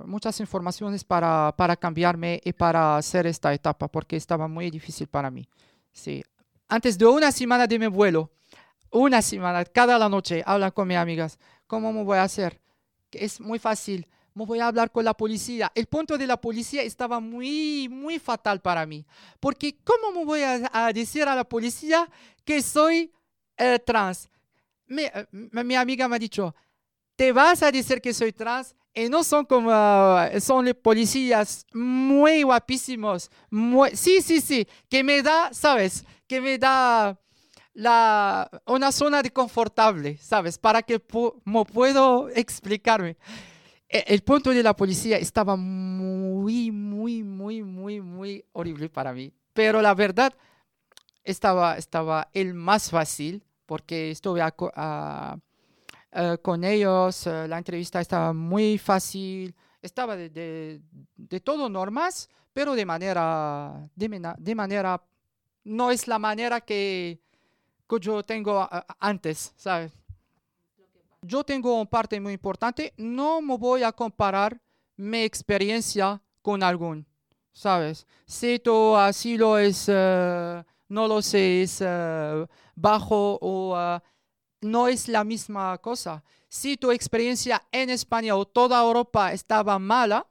muchas 0.07 0.41
informaciones 0.41 1.05
para, 1.05 1.53
para 1.55 1.77
cambiarme 1.77 2.41
y 2.43 2.53
para 2.55 2.97
hacer 2.97 3.27
esta 3.27 3.53
etapa, 3.53 3.89
porque 3.89 4.17
estaba 4.17 4.49
muy 4.49 4.71
difícil 4.71 5.07
para 5.07 5.31
mí. 5.31 5.47
Sí. 5.93 6.25
Antes 6.69 6.99
de 6.99 7.07
una 7.07 7.33
semana 7.33 7.67
de 7.67 7.79
mi 7.79 7.87
vuelo, 7.87 8.31
una 8.91 9.23
semana, 9.23 9.65
cada 9.65 9.99
la 9.99 10.09
noche, 10.09 10.43
hablan 10.45 10.71
con 10.71 10.89
mis 10.89 10.97
amigas, 10.97 11.39
¿cómo 11.67 11.93
me 11.93 12.03
voy 12.03 12.19
a 12.19 12.23
hacer? 12.23 12.61
Es 13.13 13.41
muy 13.41 13.59
fácil 13.59 14.07
me 14.37 14.45
voy 14.45 14.61
a 14.61 14.67
hablar 14.67 14.93
con 14.93 15.03
la 15.03 15.15
policía. 15.15 15.73
El 15.75 15.87
punto 15.87 16.19
de 16.19 16.27
la 16.27 16.39
policía 16.39 16.83
estaba 16.83 17.21
muy, 17.21 17.89
muy 17.89 18.19
fatal 18.19 18.61
para 18.61 18.85
mí. 18.85 19.07
Porque 19.41 19.79
¿cómo 19.83 20.13
me 20.13 20.27
voy 20.27 20.43
a, 20.43 20.93
decir 20.93 21.23
a 21.27 21.35
la 21.35 21.45
policía 21.45 22.07
que 22.45 22.61
soy 22.61 23.11
eh, 23.57 23.79
trans? 23.79 24.29
Mi, 24.89 25.05
eh, 25.05 25.27
mi, 25.31 25.75
amiga 25.75 26.07
me 26.07 26.17
ha 26.17 26.19
dicho, 26.19 26.55
te 27.17 27.33
vas 27.33 27.63
a 27.63 27.73
decir 27.73 28.01
que 28.01 28.15
soy 28.15 28.33
trans 28.33 28.75
y 28.95 29.09
no 29.09 29.25
son 29.25 29.45
como, 29.45 29.71
uh, 29.71 30.41
son 30.41 30.73
policías 30.83 31.67
muy 31.73 32.43
guapísimos. 32.43 33.31
Muy, 33.51 33.97
sí, 33.97 34.23
sí, 34.23 34.41
sí, 34.41 34.67
que 34.89 35.03
me 35.03 35.23
da, 35.23 35.53
¿sabes? 35.53 36.05
Que 36.27 36.41
me 36.41 36.59
da 36.59 37.19
la, 37.75 38.51
una 38.67 38.93
zona 38.93 39.23
de 39.23 39.31
confortable, 39.31 40.17
¿sabes? 40.19 40.59
Para 40.59 40.83
que 40.83 41.01
me 41.45 41.65
puedo 41.65 42.29
explicarme. 42.31 43.17
E, 43.89 44.05
el 44.09 44.23
punto 44.23 44.51
de 44.51 44.63
la 44.63 44.75
policía 44.75 45.19
estaba 45.19 45.57
muy, 45.57 46.71
muy, 46.71 47.23
muy, 47.23 47.63
muy, 47.63 48.01
muy 48.01 48.45
horrible 48.53 48.89
para 48.89 49.13
mí. 49.13 49.33
Pero 49.53 49.83
la 49.83 49.95
verdad, 49.95 50.33
estaba, 51.23 51.77
estaba 51.77 52.29
el 52.33 52.55
más 52.55 52.91
fácil 52.91 53.45
porque 53.67 54.11
estuve 54.11 54.41
a, 54.41 54.55
a, 54.75 55.37
a, 56.17 56.37
con 56.39 56.65
ellos, 56.65 57.27
eh, 57.27 57.47
la 57.47 57.59
entrevista 57.59 58.01
estaba 58.01 58.33
muy 58.33 58.79
fácil, 58.79 59.55
estaba 59.83 60.17
de, 60.17 60.81
de, 61.17 61.41
todo 61.41 61.69
normas, 61.69 62.29
pero 62.53 62.75
de 62.75 62.87
manera, 62.87 63.89
de, 63.95 64.35
de, 64.39 64.55
manera, 64.55 65.03
no 65.65 65.91
es 65.91 66.09
la 66.09 66.19
manera 66.19 66.61
que, 66.61 67.21
que 67.89 68.01
yo 68.01 68.23
tengo 68.23 68.69
antes, 68.99 69.53
¿sabes? 69.57 69.93
yo 71.27 71.45
tengo 71.45 71.75
una 71.75 71.91
parte 71.91 72.21
muy 72.21 72.33
importante, 72.33 72.93
no 72.97 73.43
me 73.43 73.57
voy 73.57 73.83
a 73.83 73.93
comparar 73.93 74.61
mi 74.97 75.19
experiencia 75.19 76.21
con 76.41 76.63
algún, 76.63 77.05
¿sabes? 77.53 78.07
Si 78.25 78.59
tu 78.59 78.97
asilo 78.97 79.59
es, 79.59 79.89
uh, 79.89 80.63
no 80.89 81.09
lo 81.09 81.21
sé, 81.21 81.63
es 81.63 81.83
bajo 82.75 83.39
o 83.41 83.77
no 84.61 84.89
es 84.89 85.09
la 85.09 85.25
misma 85.25 85.77
cosa. 85.79 86.23
Si 86.49 86.77
tu 86.77 86.91
experiencia 86.91 87.63
en 87.73 87.91
España 87.91 88.37
o 88.37 88.47
toda 88.47 88.83
Europa 88.83 89.33
estaba 89.33 89.79
mala, 89.79 90.27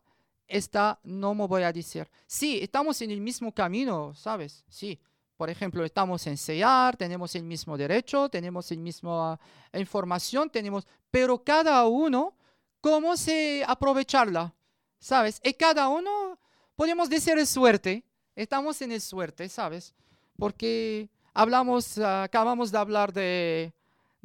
esta 0.48 1.00
no 1.04 1.34
me 1.34 1.48
voy 1.48 1.64
a 1.64 1.74
decir. 1.74 2.10
Sí, 2.28 2.60
estamos 2.62 3.02
en 3.02 3.12
el 3.12 3.22
mismo 3.22 3.54
camino, 3.54 4.14
¿sabes? 4.16 4.64
Sí. 4.70 5.00
Por 5.38 5.50
ejemplo, 5.50 5.84
estamos 5.84 6.26
en 6.28 6.38
CEAR, 6.38 6.96
tenemos 6.96 7.36
el 7.36 7.44
mismo 7.44 7.78
derecho, 7.78 8.30
tenemos 8.30 8.72
la 8.72 8.78
misma 8.78 9.40
información, 9.74 10.50
tenemos, 10.50 10.88
pero 11.12 11.44
cada 11.44 11.86
uno, 11.88 12.38
¿cómo 12.80 13.18
se 13.18 13.64
aprovecharla? 13.68 14.56
¿Sabes? 14.98 15.42
Y 15.44 15.54
cada 15.54 15.90
uno, 15.90 16.40
podemos 16.78 17.10
decir 17.10 17.38
es 17.38 17.50
suerte, 17.50 18.06
estamos 18.34 18.82
en 18.82 18.94
el 18.94 19.02
suerte, 19.02 19.50
¿sabes? 19.50 19.94
Porque 20.38 21.10
hablamos, 21.34 21.98
acabamos 21.98 22.72
de 22.72 22.78
hablar 22.78 23.12
de, 23.12 23.74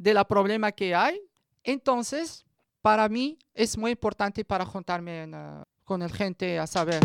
de 0.01 0.15
la 0.15 0.25
problema 0.25 0.71
que 0.71 0.95
hay, 0.95 1.21
entonces, 1.63 2.43
para 2.81 3.07
mí 3.07 3.37
es 3.53 3.77
muy 3.77 3.91
importante 3.91 4.43
para 4.43 4.65
juntarme 4.65 5.23
en, 5.23 5.35
uh, 5.35 5.63
con 5.83 6.01
el 6.01 6.11
gente 6.11 6.57
a 6.57 6.65
saber. 6.65 7.01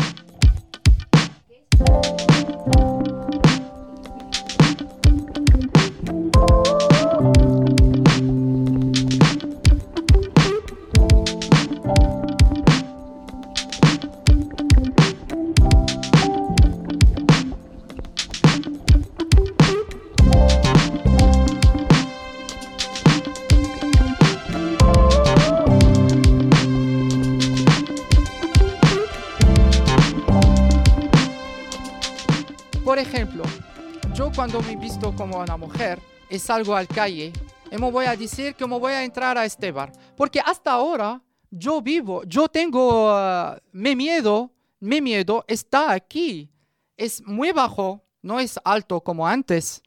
Salgo 36.39 36.75
al 36.75 36.87
calle, 36.87 37.33
y 37.71 37.77
me 37.77 37.91
voy 37.91 38.05
a 38.05 38.15
decir 38.15 38.55
que 38.55 38.65
me 38.65 38.79
voy 38.79 38.93
a 38.93 39.03
entrar 39.03 39.37
a 39.37 39.45
este 39.45 39.71
bar. 39.71 39.91
Porque 40.15 40.39
hasta 40.39 40.71
ahora 40.71 41.21
yo 41.49 41.81
vivo, 41.81 42.23
yo 42.23 42.47
tengo, 42.47 43.13
uh, 43.13 43.57
mi 43.71 43.95
miedo, 43.95 44.51
mi 44.79 45.01
miedo 45.01 45.43
está 45.47 45.91
aquí. 45.91 46.49
Es 46.95 47.21
muy 47.25 47.51
bajo, 47.51 48.01
no 48.21 48.39
es 48.39 48.59
alto 48.63 49.01
como 49.01 49.27
antes, 49.27 49.81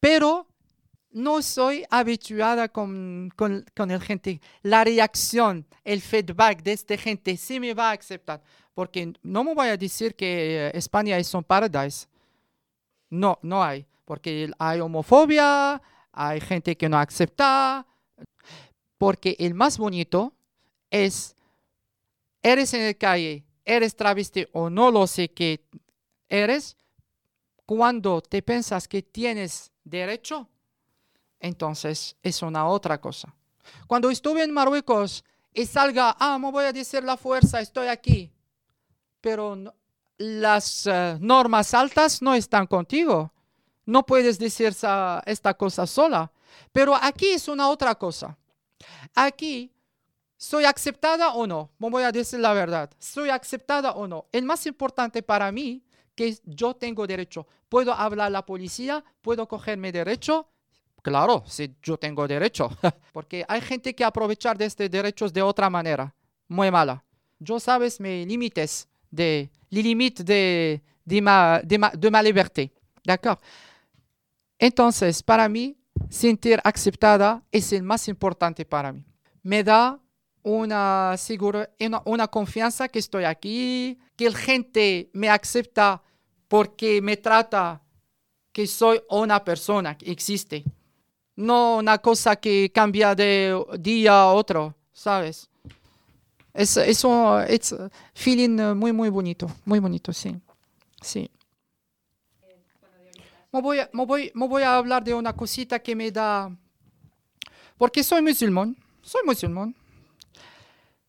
pero 0.00 0.46
no 1.10 1.40
soy 1.40 1.84
habituada 1.88 2.68
con, 2.68 3.32
con, 3.36 3.64
con 3.74 3.90
el 3.90 4.00
gente. 4.00 4.40
La 4.62 4.84
reacción, 4.84 5.66
el 5.84 6.00
feedback 6.02 6.62
de 6.62 6.72
esta 6.72 6.96
gente, 6.96 7.36
sí 7.36 7.58
me 7.60 7.72
va 7.72 7.90
a 7.90 7.94
aceptar. 7.94 8.42
Porque 8.74 9.14
no 9.22 9.42
me 9.42 9.54
voy 9.54 9.68
a 9.68 9.76
decir 9.76 10.14
que 10.14 10.70
España 10.74 11.16
es 11.16 11.32
un 11.32 11.42
paradise. 11.42 12.06
No, 13.08 13.38
no 13.40 13.62
hay, 13.62 13.86
porque 14.04 14.50
hay 14.58 14.80
homofobia, 14.80 15.80
hay 16.16 16.40
gente 16.40 16.76
que 16.76 16.88
no 16.88 16.98
acepta, 16.98 17.86
porque 18.96 19.36
el 19.38 19.54
más 19.54 19.76
bonito 19.76 20.32
es, 20.90 21.36
eres 22.42 22.72
en 22.72 22.86
la 22.86 22.94
calle, 22.94 23.44
eres 23.64 23.94
travesti 23.94 24.46
o 24.52 24.70
no 24.70 24.90
lo 24.90 25.06
sé 25.06 25.28
que 25.28 25.68
eres, 26.28 26.76
cuando 27.66 28.22
te 28.22 28.40
piensas 28.40 28.88
que 28.88 29.02
tienes 29.02 29.70
derecho, 29.84 30.48
entonces 31.38 32.16
es 32.22 32.40
una 32.40 32.66
otra 32.66 32.98
cosa. 32.98 33.34
Cuando 33.86 34.08
estuve 34.08 34.42
en 34.42 34.52
Marruecos 34.52 35.22
y 35.52 35.66
salga, 35.66 36.16
ah, 36.18 36.38
me 36.38 36.50
voy 36.50 36.64
a 36.64 36.72
decir 36.72 37.04
la 37.04 37.18
fuerza, 37.18 37.60
estoy 37.60 37.88
aquí, 37.88 38.32
pero 39.20 39.74
las 40.16 40.86
uh, 40.86 41.18
normas 41.20 41.74
altas 41.74 42.22
no 42.22 42.34
están 42.34 42.66
contigo. 42.66 43.32
No 43.86 44.04
puedes 44.04 44.38
decir 44.38 44.66
esta 44.66 45.54
cosa 45.56 45.86
sola. 45.86 46.30
Pero 46.72 46.94
aquí 46.94 47.26
es 47.26 47.48
una 47.48 47.68
otra 47.68 47.94
cosa. 47.94 48.36
Aquí, 49.14 49.72
¿soy 50.36 50.64
aceptada 50.64 51.34
o 51.34 51.46
no? 51.46 51.70
Voy 51.78 52.02
a 52.02 52.12
decir 52.12 52.40
la 52.40 52.52
verdad. 52.52 52.90
¿Soy 52.98 53.30
aceptada 53.30 53.92
o 53.92 54.06
no? 54.06 54.26
El 54.32 54.44
más 54.44 54.66
importante 54.66 55.22
para 55.22 55.50
mí 55.52 55.82
que 56.14 56.36
yo 56.44 56.74
tengo 56.74 57.06
derecho. 57.06 57.46
¿Puedo 57.68 57.92
hablar 57.92 58.26
a 58.26 58.30
la 58.30 58.44
policía? 58.44 59.04
¿Puedo 59.22 59.46
cogerme 59.46 59.92
derecho? 59.92 60.48
Claro, 61.02 61.44
sí, 61.46 61.72
yo 61.82 61.96
tengo 61.96 62.26
derecho. 62.26 62.68
Porque 63.12 63.44
hay 63.46 63.60
gente 63.60 63.94
que 63.94 64.02
aprovechar 64.02 64.58
de 64.58 64.64
estos 64.64 64.90
derechos 64.90 65.32
de 65.32 65.42
otra 65.42 65.70
manera. 65.70 66.12
Muy 66.48 66.70
mala. 66.70 67.04
Yo 67.38 67.60
sabes 67.60 68.00
mis 68.00 68.26
límites 68.26 68.88
de 69.10 69.50
les 69.70 69.84
limites 69.84 70.24
de, 70.24 70.82
de, 71.04 71.20
ma, 71.20 71.60
de, 71.62 71.78
ma, 71.78 71.90
de. 72.22 72.72
D'accord 73.04 73.38
Entonces, 74.58 75.22
para 75.22 75.48
mí, 75.48 75.76
sentir 76.08 76.60
aceptada 76.64 77.42
es 77.52 77.72
el 77.72 77.82
más 77.82 78.08
importante 78.08 78.64
para 78.64 78.92
mí. 78.92 79.04
Me 79.42 79.62
da 79.62 80.00
una, 80.42 81.16
seguro, 81.18 81.66
una, 82.04 82.28
confianza 82.28 82.88
que 82.88 82.98
estoy 82.98 83.24
aquí, 83.24 83.98
que 84.14 84.30
la 84.30 84.36
gente 84.36 85.10
me 85.12 85.28
acepta 85.28 86.02
porque 86.48 87.02
me 87.02 87.16
trata 87.16 87.82
que 88.52 88.66
soy 88.66 89.02
una 89.10 89.42
persona 89.42 89.98
que 89.98 90.10
existe. 90.10 90.64
No 91.34 91.76
una 91.78 91.98
cosa 91.98 92.36
que 92.36 92.70
cambia 92.72 93.14
de 93.14 93.60
día 93.78 94.20
a 94.20 94.32
otro, 94.32 94.74
¿sabes? 94.92 95.50
Es, 96.54 96.76
es 96.78 97.04
un 97.04 97.44
feeling 98.14 98.74
muy, 98.74 98.92
muy 98.92 99.10
bonito, 99.10 99.46
muy 99.66 99.78
bonito, 99.78 100.12
sí. 100.12 100.34
sí. 101.02 101.30
Me 103.52 103.60
voy, 103.60 103.78
me, 103.92 104.04
voy, 104.06 104.32
me 104.34 104.46
voy 104.46 104.62
a 104.62 104.76
hablar 104.76 105.02
de 105.02 105.14
una 105.14 105.32
cosita 105.32 105.78
que 105.78 105.94
me 105.94 106.10
da... 106.10 106.54
Porque 107.76 108.02
soy 108.02 108.22
musulmán, 108.22 108.76
soy 109.02 109.22
musulmán. 109.24 109.74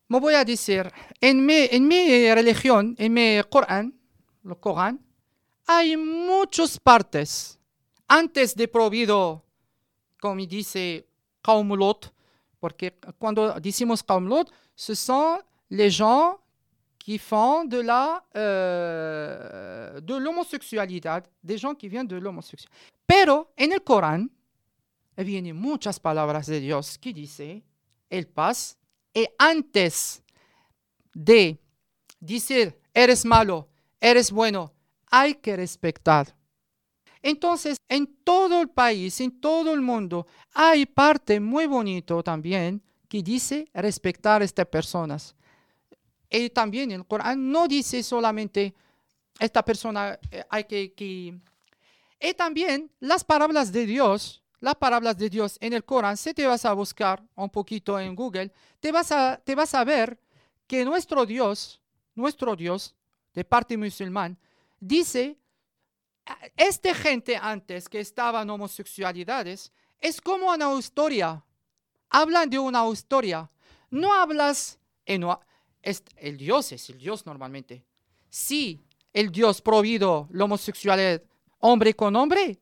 Me 0.08 0.20
voy 0.20 0.36
a 0.36 0.46
decir, 0.46 0.92
en 1.20 1.46
mi, 1.46 1.68
en 1.70 1.88
mi 1.88 2.34
religión, 2.34 2.96
en 2.98 3.14
mi 3.14 3.42
Corán, 3.50 3.94
el 4.46 4.58
Corán, 4.58 5.00
hay 5.66 5.98
muchas 5.98 6.80
partes 6.80 7.60
antes 8.08 8.56
de 8.56 8.68
prohibido, 8.68 9.44
como 10.22 10.46
dice 10.46 11.06
Qaum 11.42 11.74
Lot, 11.74 12.14
porque 12.60 12.98
cuando 13.20 13.60
decimos 13.60 14.02
Qaum 14.02 14.28
Lot, 14.28 14.50
ce 14.76 14.96
sont 14.96 15.42
les 15.70 15.90
gens 15.90 16.38
qui 17.08 17.18
font 17.20 17.64
de 17.64 17.80
la 17.80 18.22
euh, 18.36 20.02
de 20.02 20.14
l'homosexualidad, 20.18 21.26
des 21.42 21.58
gens 21.58 21.74
qui 21.74 21.88
viennent 21.88 22.06
de 22.06 22.18
l'homosexualité. 22.18 22.78
Pero 23.06 23.54
en 23.56 23.72
el 23.72 23.82
Corán 23.82 24.30
vienen 25.16 25.56
muchas 25.56 26.02
palabras 26.02 26.48
de 26.48 26.60
Dios 26.60 26.98
que 26.98 27.14
dice 27.14 27.64
el 28.10 28.28
paz 28.28 28.78
y 29.14 29.26
antes 29.40 30.22
de 31.14 31.58
decir 32.20 32.78
eres 32.94 33.24
malo, 33.24 33.70
eres 34.02 34.30
bueno, 34.30 34.74
hay 35.10 35.36
que 35.36 35.56
respetar. 35.56 36.36
Entonces, 37.22 37.78
en 37.88 38.18
todo 38.26 38.62
el 38.62 38.68
país, 38.68 39.22
en 39.22 39.40
todo 39.40 39.74
el 39.74 39.80
mundo, 39.80 40.28
hay 40.54 40.86
parte 40.86 41.40
muy 41.40 41.68
bonito 41.68 42.22
también 42.22 42.84
que 43.08 43.24
dice 43.24 43.70
respetar 43.74 44.42
a 44.42 44.46
estas 44.46 44.66
personas. 44.66 45.37
Y 46.30 46.50
también 46.50 46.92
el 46.92 47.06
Corán 47.06 47.52
no 47.52 47.68
dice 47.68 48.04
solamente 48.04 48.74
esta 49.40 49.64
persona 49.64 50.20
eh, 50.32 50.44
hay 50.50 50.64
que, 50.66 50.94
que... 50.94 51.40
Y 52.20 52.34
también 52.34 52.92
las 53.00 53.24
palabras 53.24 53.72
de 53.72 53.86
Dios, 53.86 54.44
las 54.60 54.76
palabras 54.76 55.18
de 55.18 55.30
Dios 55.30 55.58
en 55.62 55.74
el 55.74 55.84
Corán, 55.84 56.18
si 56.18 56.34
te 56.34 56.48
vas 56.48 56.66
a 56.66 56.74
buscar 56.74 57.24
un 57.36 57.50
poquito 57.50 58.00
en 58.00 58.16
Google, 58.16 58.52
te 58.80 58.92
vas 58.92 59.12
a, 59.12 59.38
te 59.38 59.56
vas 59.56 59.74
a 59.74 59.84
ver 59.84 60.20
que 60.66 60.84
nuestro 60.84 61.26
Dios, 61.26 61.82
nuestro 62.16 62.56
Dios, 62.56 62.96
de 63.34 63.46
parte 63.46 63.78
musulmán, 63.78 64.38
dice, 64.80 65.38
esta 66.56 66.94
gente 66.94 67.38
antes 67.38 67.88
que 67.88 68.00
estaban 68.00 68.50
homosexualidades, 68.50 69.72
es 70.00 70.20
como 70.20 70.52
una 70.52 70.74
historia. 70.74 71.44
Hablan 72.10 72.50
de 72.50 72.60
una 72.60 72.88
historia. 72.90 73.50
No 73.90 74.14
hablas, 74.14 74.80
en, 75.06 75.24
es, 75.82 76.04
el 76.16 76.38
Dios 76.38 76.72
es 76.72 76.90
el 76.90 76.98
Dios 76.98 77.26
normalmente. 77.26 77.86
Si 78.30 78.84
el 79.14 79.32
Dios 79.32 79.62
prohibido 79.62 80.28
la 80.32 80.46
homosexualidad 80.46 81.22
hombre 81.60 81.96
con 81.96 82.16
hombre, 82.16 82.60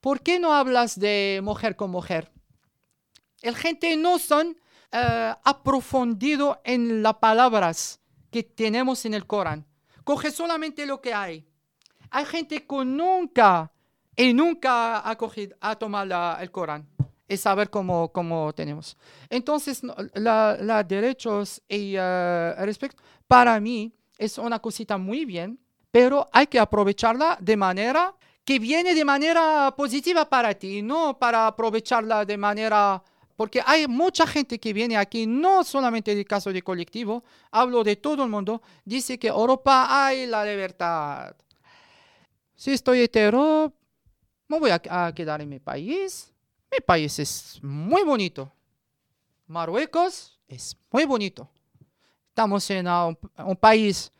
¿por 0.00 0.20
qué 0.22 0.38
no 0.38 0.54
hablas 0.54 0.98
de 0.98 1.40
mujer 1.42 1.76
con 1.76 1.90
mujer? 1.90 2.30
El 3.42 3.56
gente 3.56 3.96
no 3.96 4.18
son 4.18 4.48
uh, 4.48 5.36
aprofundido 5.44 6.60
en 6.64 7.02
las 7.02 7.14
palabras 7.14 8.00
que 8.30 8.42
tenemos 8.42 9.04
en 9.04 9.14
el 9.14 9.26
Corán. 9.26 9.66
Coge 10.02 10.30
solamente 10.30 10.86
lo 10.86 11.00
que 11.00 11.12
hay. 11.12 11.46
Hay 12.10 12.24
gente 12.24 12.66
que 12.66 12.84
nunca 12.84 13.70
y 14.16 14.32
nunca 14.32 15.08
ha, 15.08 15.16
cogido, 15.16 15.56
ha 15.60 15.76
tomado 15.76 16.38
el 16.38 16.50
Corán 16.50 16.88
y 17.28 17.36
saber 17.36 17.70
cómo, 17.70 18.12
cómo 18.12 18.52
tenemos. 18.52 18.96
Entonces, 19.30 19.82
la, 20.14 20.58
la 20.60 20.82
derechos 20.82 21.62
y 21.68 21.96
uh, 21.96 22.54
respecto, 22.58 23.02
para 23.26 23.58
mí 23.60 23.92
es 24.18 24.38
una 24.38 24.58
cosita 24.58 24.98
muy 24.98 25.24
bien, 25.24 25.58
pero 25.90 26.28
hay 26.32 26.46
que 26.46 26.58
aprovecharla 26.58 27.38
de 27.40 27.56
manera 27.56 28.14
que 28.44 28.58
viene 28.58 28.94
de 28.94 29.04
manera 29.04 29.72
positiva 29.74 30.28
para 30.28 30.52
ti, 30.52 30.82
no 30.82 31.18
para 31.18 31.46
aprovecharla 31.46 32.24
de 32.24 32.36
manera... 32.36 33.02
Porque 33.36 33.62
hay 33.64 33.88
mucha 33.88 34.26
gente 34.26 34.60
que 34.60 34.72
viene 34.72 34.96
aquí, 34.96 35.26
no 35.26 35.64
solamente 35.64 36.14
del 36.14 36.26
caso 36.26 36.52
de 36.52 36.60
colectivo, 36.60 37.24
hablo 37.50 37.82
de 37.82 37.96
todo 37.96 38.22
el 38.22 38.28
mundo, 38.28 38.60
dice 38.84 39.18
que 39.18 39.28
Europa 39.28 39.86
hay 39.88 40.26
la 40.26 40.44
libertad. 40.44 41.34
Si 42.54 42.72
estoy 42.72 43.00
hetero, 43.00 43.72
me 44.46 44.58
voy 44.60 44.70
a, 44.70 44.80
a 44.88 45.12
quedar 45.14 45.40
en 45.40 45.48
mi 45.48 45.58
país. 45.58 46.33
Mi 46.74 46.80
país 46.80 47.20
es 47.20 47.60
muy 47.62 48.02
bonito. 48.02 48.50
Marruecos 49.46 50.40
es 50.48 50.76
muy 50.90 51.04
bonito. 51.04 51.48
Estamos 52.30 52.68
en 52.68 52.88
un, 52.88 53.56
país 53.60 54.10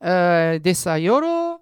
uh, 0.00 0.58
desarrollo, 0.58 1.60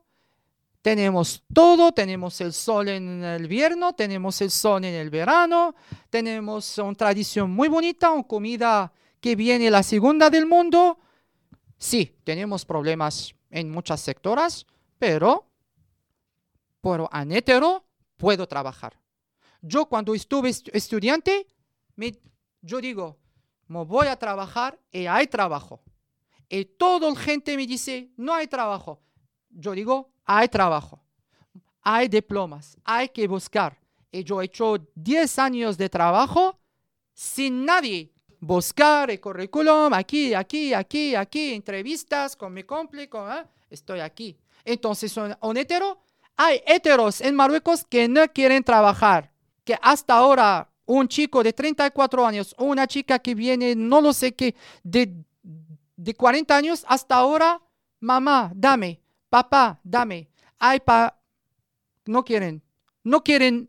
tenemos 0.83 1.43
todo, 1.53 1.91
tenemos 1.91 2.41
el 2.41 2.53
sol 2.53 2.89
en 2.89 3.25
el 3.25 3.43
invierno, 3.43 3.93
tenemos 3.95 4.41
el 4.41 4.53
sol 4.53 4.85
en 4.85 4.95
el 4.95 5.11
verano, 5.11 5.75
tenemos 6.11 6.79
una 6.79 6.95
tradición 6.95 7.51
muy 7.51 7.67
bonita, 7.67 8.13
una 8.13 8.23
comida 8.23 8.93
que 9.21 9.35
viene 9.35 9.69
la 9.69 9.83
segunda 9.83 10.31
del 10.31 10.47
mundo. 10.47 11.01
Sí, 11.77 12.15
tenemos 12.23 12.65
problemas 12.65 13.35
en 13.51 13.69
muchas 13.69 14.01
sectoras, 14.01 14.65
pero 14.97 15.51
por 16.81 17.09
anétero 17.11 17.85
puedo 18.17 18.47
trabajar. 18.47 18.97
Yo 19.63 19.87
cuando 19.87 20.15
estuve 20.15 20.49
est 20.49 20.69
estudiante, 20.75 21.47
yo 22.63 22.81
digo, 22.81 23.19
me 23.69 23.85
voy 23.85 24.07
a 24.09 24.17
trabajar 24.17 24.79
y 24.91 25.07
hay 25.07 25.27
trabajo. 25.27 25.83
Y 26.49 26.65
toda 26.65 27.11
la 27.11 27.17
gente 27.17 27.57
me 27.57 27.67
dice, 27.67 28.11
no 28.17 28.35
hay 28.35 28.47
trabajo. 28.47 29.01
Yo 29.51 29.73
digo, 29.73 30.13
hay 30.25 30.49
trabajo. 30.49 31.03
Hay 31.83 32.09
diplomas. 32.09 32.77
Hay 32.85 33.09
que 33.09 33.27
buscar. 33.27 33.79
Y 34.11 34.25
yo 34.25 34.41
he 34.41 34.47
hecho 34.47 34.77
10 34.95 35.39
años 35.39 35.77
de 35.77 35.89
trabajo 35.89 36.59
sin 37.13 37.65
nadie. 37.65 38.13
Buscar 38.39 39.11
el 39.11 39.21
currículum 39.21 39.93
aquí, 39.93 40.35
aquí, 40.35 40.75
aquí, 40.75 41.15
aquí, 41.15 41.55
entrevistas 41.55 42.37
con 42.37 42.53
mi 42.53 42.63
cómplice. 42.65 43.11
¿eh? 43.15 43.45
Estoy 43.71 44.01
aquí. 44.01 44.37
Entonces, 44.65 45.17
un 45.17 45.57
hetero. 45.57 46.01
Hay 46.37 46.61
heteros 46.67 47.21
en 47.23 47.35
Marruecos 47.35 47.85
que 47.85 48.09
no 48.09 48.27
quieren 48.29 48.63
trabajar. 48.63 49.33
Que 49.67 49.77
hasta 49.83 50.15
ahora 50.15 50.71
un 50.85 51.09
chico 51.09 51.43
de 51.43 51.53
34 51.53 52.25
años 52.25 52.55
o 52.57 52.67
una 52.67 52.87
chica 52.87 53.19
que 53.19 53.35
viene, 53.35 53.75
no 53.75 54.01
lo 54.01 54.13
sé 54.13 54.33
qué, 54.33 54.55
de, 54.85 55.13
de 55.97 56.15
40 56.15 56.57
años, 56.57 56.85
hasta 56.87 57.17
ahora, 57.17 57.61
mamá, 57.99 58.53
dame, 58.55 59.01
papá, 59.29 59.81
dame. 59.83 60.29
Hay 60.59 60.79
pa 60.79 61.19
no 62.07 62.25
quieren, 62.25 62.63
no 63.03 63.23
quieren 63.25 63.69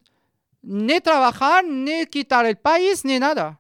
ni 0.62 1.02
trabajar, 1.02 1.66
ni 1.66 2.06
quitar 2.06 2.46
el 2.46 2.58
país, 2.58 3.04
ni 3.04 3.18
nada. 3.18 3.60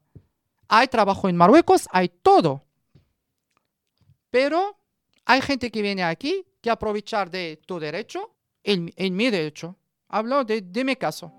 Hay 0.67 0.88
trabajo 0.88 1.28
en 1.28 1.36
Marruecos, 1.36 1.88
hay 1.91 2.10
todo. 2.10 2.63
Pero 4.30 4.78
hay 5.26 5.41
gente 5.41 5.71
que 5.71 5.82
viene 5.82 6.04
aquí 6.04 6.45
que 6.62 6.69
aprovechar 6.69 7.32
de 7.32 7.60
tu 7.65 7.80
derecho, 7.80 8.36
en, 8.63 8.93
en 8.95 9.15
mi 9.15 9.32
derecho. 9.32 9.76
Hablo 10.10 10.43
de, 10.43 10.62
de 10.62 10.84
mi 10.84 10.95
caso. 10.95 11.34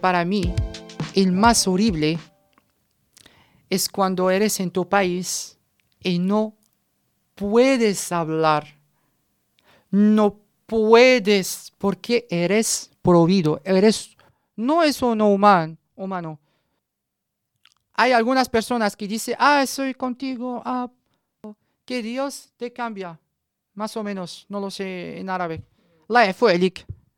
Para 0.00 0.24
mí, 0.24 0.54
el 1.14 1.32
más 1.32 1.66
horrible 1.66 2.18
es 3.68 3.88
cuando 3.88 4.30
eres 4.30 4.58
en 4.60 4.70
tu 4.70 4.88
país 4.88 5.58
y 6.00 6.18
no 6.18 6.56
puedes 7.34 8.10
hablar. 8.12 8.66
No 9.90 10.40
puedes 10.66 11.72
porque 11.78 12.26
eres 12.30 12.90
prohibido. 13.02 13.60
Eres, 13.64 14.16
no 14.56 14.82
es 14.82 15.02
un 15.02 15.20
humano, 15.20 15.76
humano. 15.96 16.40
Hay 17.94 18.12
algunas 18.12 18.48
personas 18.48 18.96
que 18.96 19.06
dicen, 19.06 19.36
ah, 19.38 19.66
soy 19.66 19.94
contigo, 19.94 20.62
ah, 20.64 20.90
que 21.84 22.02
Dios 22.02 22.50
te 22.56 22.72
cambia. 22.72 23.18
Más 23.74 23.96
o 23.96 24.02
menos, 24.02 24.46
no 24.48 24.60
lo 24.60 24.70
sé 24.70 25.18
en 25.18 25.28
árabe. 25.30 25.62
La 26.08 26.32
fue 26.34 26.58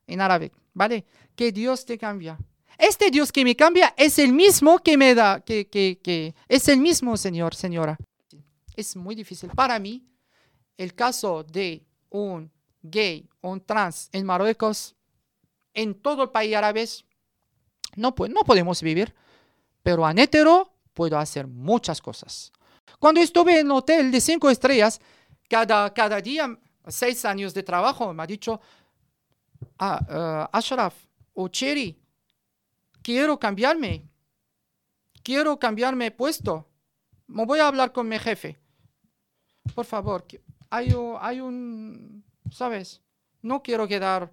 en 0.07 0.21
árabe, 0.21 0.53
¿vale? 0.75 1.05
Que 1.35 1.53
Dios 1.53 1.85
te 1.85 1.97
cambia. 1.97 2.39
Este 2.79 3.11
Dios 3.11 3.31
que 3.31 3.45
me 3.45 3.55
cambia 3.55 3.95
es 3.97 4.19
el 4.19 4.33
mismo 4.33 4.79
que 4.79 4.97
me 4.97 5.15
da, 5.15 5.41
que, 5.41 5.69
que, 5.69 6.01
que 6.03 6.35
es 6.49 6.69
el 6.69 6.79
mismo 6.79 7.17
Señor, 7.17 7.55
señora. 7.55 7.97
Es 8.77 8.97
muy 8.97 9.15
difícil. 9.15 9.51
Para 9.51 9.79
mí, 9.79 10.05
el 10.77 10.95
caso 10.95 11.45
de 11.45 11.85
un 12.11 12.51
gay, 12.83 13.29
un 13.41 13.61
trans 13.61 14.09
en 14.13 14.25
Marruecos, 14.25 14.95
en 15.75 15.95
todo 15.95 16.25
el 16.25 16.31
país 16.31 16.55
árabe, 16.55 16.89
no, 17.97 18.15
no 18.29 18.41
podemos 18.43 18.83
vivir. 18.83 19.15
Pero 19.83 20.07
a 20.07 20.13
hetero 20.13 20.73
puedo 20.95 21.19
hacer 21.19 21.47
muchas 21.47 22.01
cosas. 22.01 22.53
Cuando 22.99 23.21
estuve 23.21 23.59
en 23.59 23.67
el 23.67 23.73
hotel 23.73 24.11
de 24.11 24.21
cinco 24.21 24.49
estrellas, 24.49 25.01
cada, 25.49 25.93
cada 25.93 26.21
día, 26.21 26.59
seis 26.87 27.25
años 27.25 27.53
de 27.53 27.63
trabajo, 27.63 28.13
me 28.13 28.23
ha 28.23 28.27
dicho, 28.27 28.61
ah, 29.79 30.49
uh, 30.53 30.57
Ashraf 30.57 30.95
o 31.35 31.49
Cherry, 31.49 31.99
quiero 33.03 33.39
cambiarme, 33.39 34.09
quiero 35.23 35.59
cambiarme 35.59 36.11
puesto, 36.11 36.69
me 37.27 37.45
voy 37.45 37.61
a 37.61 37.69
hablar 37.69 37.93
con 37.93 38.09
mi 38.09 38.19
jefe. 38.19 38.59
Por 39.75 39.85
favor, 39.85 40.27
hay 40.71 40.95
hay 41.21 41.41
un 41.41 42.25
¿sabes? 42.53 43.01
No 43.41 43.63
quiero 43.63 43.89
quedar 43.89 44.31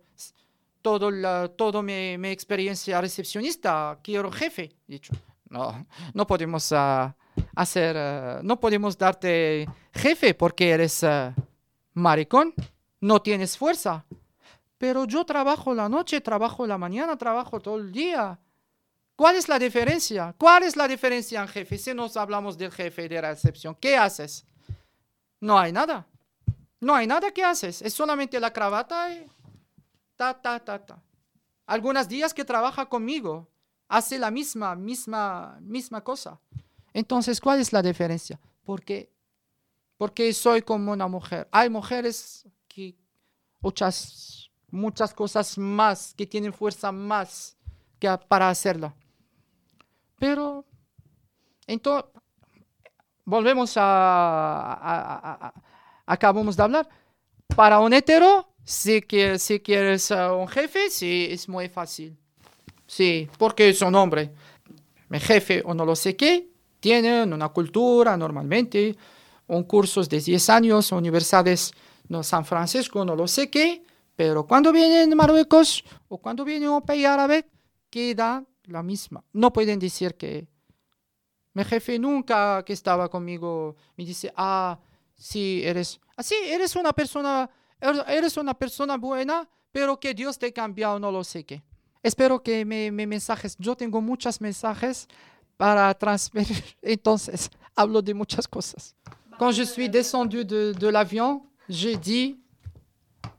todo, 0.81 1.49
todo 1.51 1.81
mi, 1.81 2.17
mi, 2.17 2.29
experiencia 2.29 3.01
recepcionista, 3.01 3.99
quiero 4.03 4.31
jefe. 4.31 4.75
Dicho, 4.87 5.13
no, 5.49 5.85
no 6.13 6.27
podemos 6.27 6.71
uh, 6.71 7.11
hacer, 7.55 7.95
uh, 7.95 8.43
no 8.43 8.59
podemos 8.59 8.97
darte 8.97 9.67
jefe 9.93 10.33
porque 10.33 10.69
eres 10.69 11.03
uh, 11.03 11.33
maricón, 11.93 12.53
no 13.01 13.21
tienes 13.21 13.57
fuerza. 13.57 14.05
Pero 14.77 15.05
yo 15.05 15.25
trabajo 15.25 15.73
la 15.73 15.89
noche, 15.89 16.21
trabajo 16.21 16.65
la 16.65 16.77
mañana, 16.77 17.17
trabajo 17.17 17.59
todo 17.59 17.77
el 17.77 17.91
día. 17.91 18.39
¿Cuál 19.19 19.35
es 19.35 19.49
la 19.49 19.59
diferencia? 19.59 20.33
¿Cuál 20.37 20.63
es 20.63 20.77
la 20.77 20.87
diferencia 20.87 21.41
en 21.41 21.47
jefe? 21.49 21.77
Si 21.77 21.93
nos 21.93 22.15
hablamos 22.15 22.57
del 22.57 22.71
jefe 22.71 23.09
de 23.09 23.19
recepción, 23.19 23.75
¿qué 23.75 23.97
haces? 23.97 24.45
No 25.41 25.59
hay 25.59 25.73
nada. 25.73 26.07
No 26.79 26.95
hay 26.95 27.05
nada 27.05 27.29
que 27.29 27.43
haces. 27.43 27.81
Es 27.81 27.93
solamente 27.93 28.39
la 28.39 28.53
cravata 28.53 29.13
y 29.13 29.27
ta, 30.15 30.41
ta, 30.41 30.57
ta, 30.61 30.79
ta. 30.85 31.03
Algunos 31.65 32.07
días 32.07 32.33
que 32.33 32.45
trabaja 32.45 32.85
conmigo, 32.85 33.45
hace 33.89 34.17
la 34.17 34.31
misma, 34.31 34.73
misma, 34.73 35.57
misma 35.59 36.01
cosa. 36.01 36.39
Entonces, 36.93 37.41
¿cuál 37.41 37.59
es 37.59 37.73
la 37.73 37.81
diferencia? 37.81 38.39
Porque, 38.63 39.11
porque 39.97 40.31
soy 40.31 40.61
como 40.61 40.93
una 40.93 41.09
mujer. 41.09 41.45
Hay 41.51 41.69
mujeres 41.69 42.47
que 42.69 42.95
muchas, 43.59 44.49
muchas 44.71 45.13
cosas 45.13 45.57
más, 45.57 46.13
que 46.15 46.25
tienen 46.25 46.53
fuerza 46.53 46.93
más 46.93 47.57
que 47.99 48.17
para 48.29 48.49
hacerla. 48.49 48.95
Pero, 50.19 50.65
entonces, 51.65 52.09
volvemos 53.25 53.73
a, 53.77 55.53
acabamos 56.05 56.55
de 56.57 56.63
hablar. 56.63 56.89
Para 57.55 57.79
un 57.79 57.93
hetero, 57.93 58.47
si, 58.63 59.01
que, 59.01 59.39
si 59.39 59.59
quieres 59.59 60.11
uh, 60.11 60.35
un 60.35 60.47
jefe, 60.47 60.89
sí, 60.89 61.27
es 61.29 61.47
muy 61.47 61.69
fácil. 61.69 62.17
Sí, 62.85 63.29
porque 63.37 63.69
es 63.69 63.81
un 63.81 63.95
hombre. 63.95 64.31
Mi 65.09 65.19
jefe 65.19 65.61
o 65.65 65.73
no 65.73 65.85
lo 65.85 65.95
sé 65.95 66.15
qué, 66.15 66.49
tienen 66.79 67.33
una 67.33 67.49
cultura 67.49 68.15
normalmente, 68.15 68.95
un 69.47 69.63
curso 69.63 70.03
de 70.03 70.19
10 70.19 70.49
años, 70.49 70.91
universidades 70.91 71.71
no 72.07 72.23
San 72.23 72.45
Francisco, 72.45 73.05
no 73.05 73.15
lo 73.15 73.27
sé 73.27 73.49
qué, 73.49 73.83
pero 74.15 74.45
cuando 74.45 74.71
vienen 74.71 75.15
Marruecos 75.15 75.83
o 76.07 76.17
cuando 76.17 76.43
viene 76.43 76.67
un 76.67 76.81
país 76.81 77.05
árabe, 77.05 77.45
queda 77.89 78.43
la 78.69 78.83
misma. 78.83 79.23
No 79.33 79.51
pueden 79.51 79.79
decir 79.79 80.15
que 80.15 80.47
mi 81.53 81.63
jefe 81.63 81.99
nunca 81.99 82.63
que 82.63 82.73
estaba 82.73 83.09
conmigo 83.09 83.75
me 83.97 84.05
dice, 84.05 84.31
ah, 84.35 84.79
sí, 85.15 85.61
eres, 85.63 85.99
así, 86.15 86.35
ah, 86.35 86.55
eres 86.55 86.75
una 86.75 86.93
persona, 86.93 87.49
eres 88.07 88.37
una 88.37 88.53
persona 88.53 88.97
buena, 88.97 89.47
pero 89.71 89.99
que 89.99 90.13
Dios 90.13 90.37
te 90.37 90.47
ha 90.47 90.51
cambiado, 90.51 90.99
no 90.99 91.11
lo 91.11 91.23
sé 91.23 91.43
qué. 91.43 91.61
Espero 92.01 92.41
que 92.41 92.63
me, 92.63 92.91
me 92.91 93.05
mensajes, 93.05 93.55
yo 93.59 93.75
tengo 93.75 94.01
muchos 94.01 94.39
mensajes 94.39 95.07
para 95.57 95.93
transferir, 95.93 96.63
entonces 96.81 97.49
hablo 97.75 98.01
de 98.01 98.13
muchas 98.13 98.47
cosas. 98.47 98.95
Quand 99.37 99.51
je 99.53 99.63
suis 99.65 99.89
descendu 99.89 100.43
de, 100.43 100.73
de 100.73 100.87
l'avion, 100.89 101.41
j'ai 101.69 101.95
dit, 101.95 102.37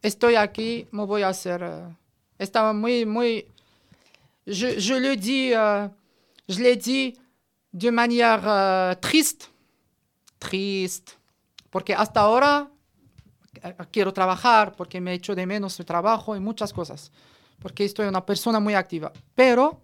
estoy 0.03 0.35
aquí, 0.35 0.87
me 0.93 1.05
voy 1.05 1.23
a 1.23 1.29
hacer. 1.29 1.63
Uh, 1.63 1.95
estaba 2.39 2.73
muy, 2.73 3.05
muy, 3.05 3.47
je, 4.51 4.79
je 4.79 4.95
le 4.95 5.17
dis, 5.17 5.53
uh, 5.53 5.89
je 6.49 6.61
l'ai 6.61 6.77
dit 6.77 7.19
de 7.73 7.91
manière 7.91 8.43
uh, 8.45 8.95
triste, 9.01 9.51
triste, 10.39 11.17
porque 11.71 11.95
hasta 11.95 12.21
ahora 12.21 12.69
quiero 13.91 14.13
trabajar, 14.13 14.75
porque 14.75 15.01
me 15.01 15.15
echo 15.15 15.35
de 15.35 15.47
menos 15.47 15.79
el 15.79 15.87
trabajo 15.87 16.35
y 16.35 16.41
muchas 16.41 16.73
cosas, 16.73 17.13
porque 17.61 17.85
estoy 17.85 18.07
una 18.09 18.25
persona 18.25 18.59
muy 18.59 18.75
activa. 18.75 19.13
Pero 19.35 19.81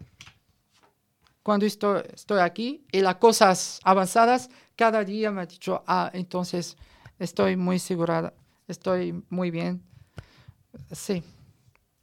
cuando 1.42 1.66
estoy, 1.66 2.02
estoy 2.12 2.40
aquí 2.40 2.85
y 2.90 3.00
las 3.00 3.16
cosas 3.16 3.81
avanzadas, 3.85 4.48
cada 4.74 5.05
día 5.05 5.31
me 5.31 5.42
ha 5.42 5.46
dicho, 5.46 5.83
ah, 5.87 6.11
entonces 6.12 6.76
estoy 7.18 7.57
muy 7.57 7.79
segura, 7.79 8.33
estoy 8.66 9.22
muy 9.31 9.50
bien. 9.50 9.83
Sí. 10.92 11.22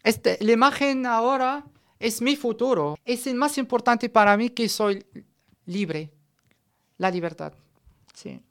Este, 0.03 0.37
la 0.41 0.51
imagen 0.51 1.05
ahora 1.05 1.63
es 2.03 2.21
mi 2.21 2.35
futuro. 2.35 2.97
Es 3.05 3.25
el 3.27 3.35
más 3.35 3.57
importante 3.57 4.09
para 4.09 4.35
mí 4.35 4.49
que 4.49 4.67
soy 4.67 5.05
libre, 5.65 6.11
la 6.97 7.09
libertad. 7.09 7.53
Sí. 8.13 8.41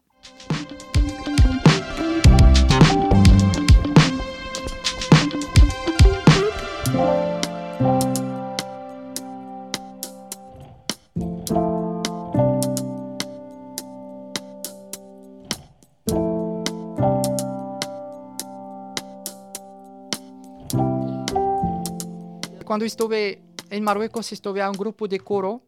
Cuando 22.73 22.87
estuve 22.87 23.43
en 23.69 23.85
Marruecos, 23.85 24.33
estuve 24.33 24.63
a 24.63 24.71
un 24.71 24.79
grupo 24.79 25.07
de 25.07 25.21
coro 25.21 25.61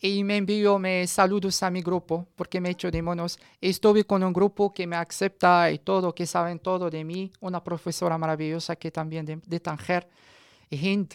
y 0.00 0.24
me 0.24 0.38
envió 0.38 0.78
mis 0.78 1.10
saludos 1.10 1.62
a 1.62 1.68
mi 1.68 1.82
grupo 1.82 2.26
porque 2.34 2.58
me 2.58 2.70
echo 2.70 2.90
de 2.90 3.02
monos. 3.02 3.38
Estuve 3.60 4.04
con 4.04 4.24
un 4.24 4.32
grupo 4.32 4.72
que 4.72 4.86
me 4.86 4.96
acepta 4.96 5.70
y 5.70 5.80
todo, 5.80 6.14
que 6.14 6.24
saben 6.24 6.58
todo 6.58 6.88
de 6.88 7.04
mí, 7.04 7.30
una 7.40 7.62
profesora 7.62 8.16
maravillosa 8.16 8.76
que 8.76 8.90
también 8.90 9.26
de, 9.26 9.42
de 9.44 9.60
Tanger, 9.60 10.08
Hind, 10.70 11.12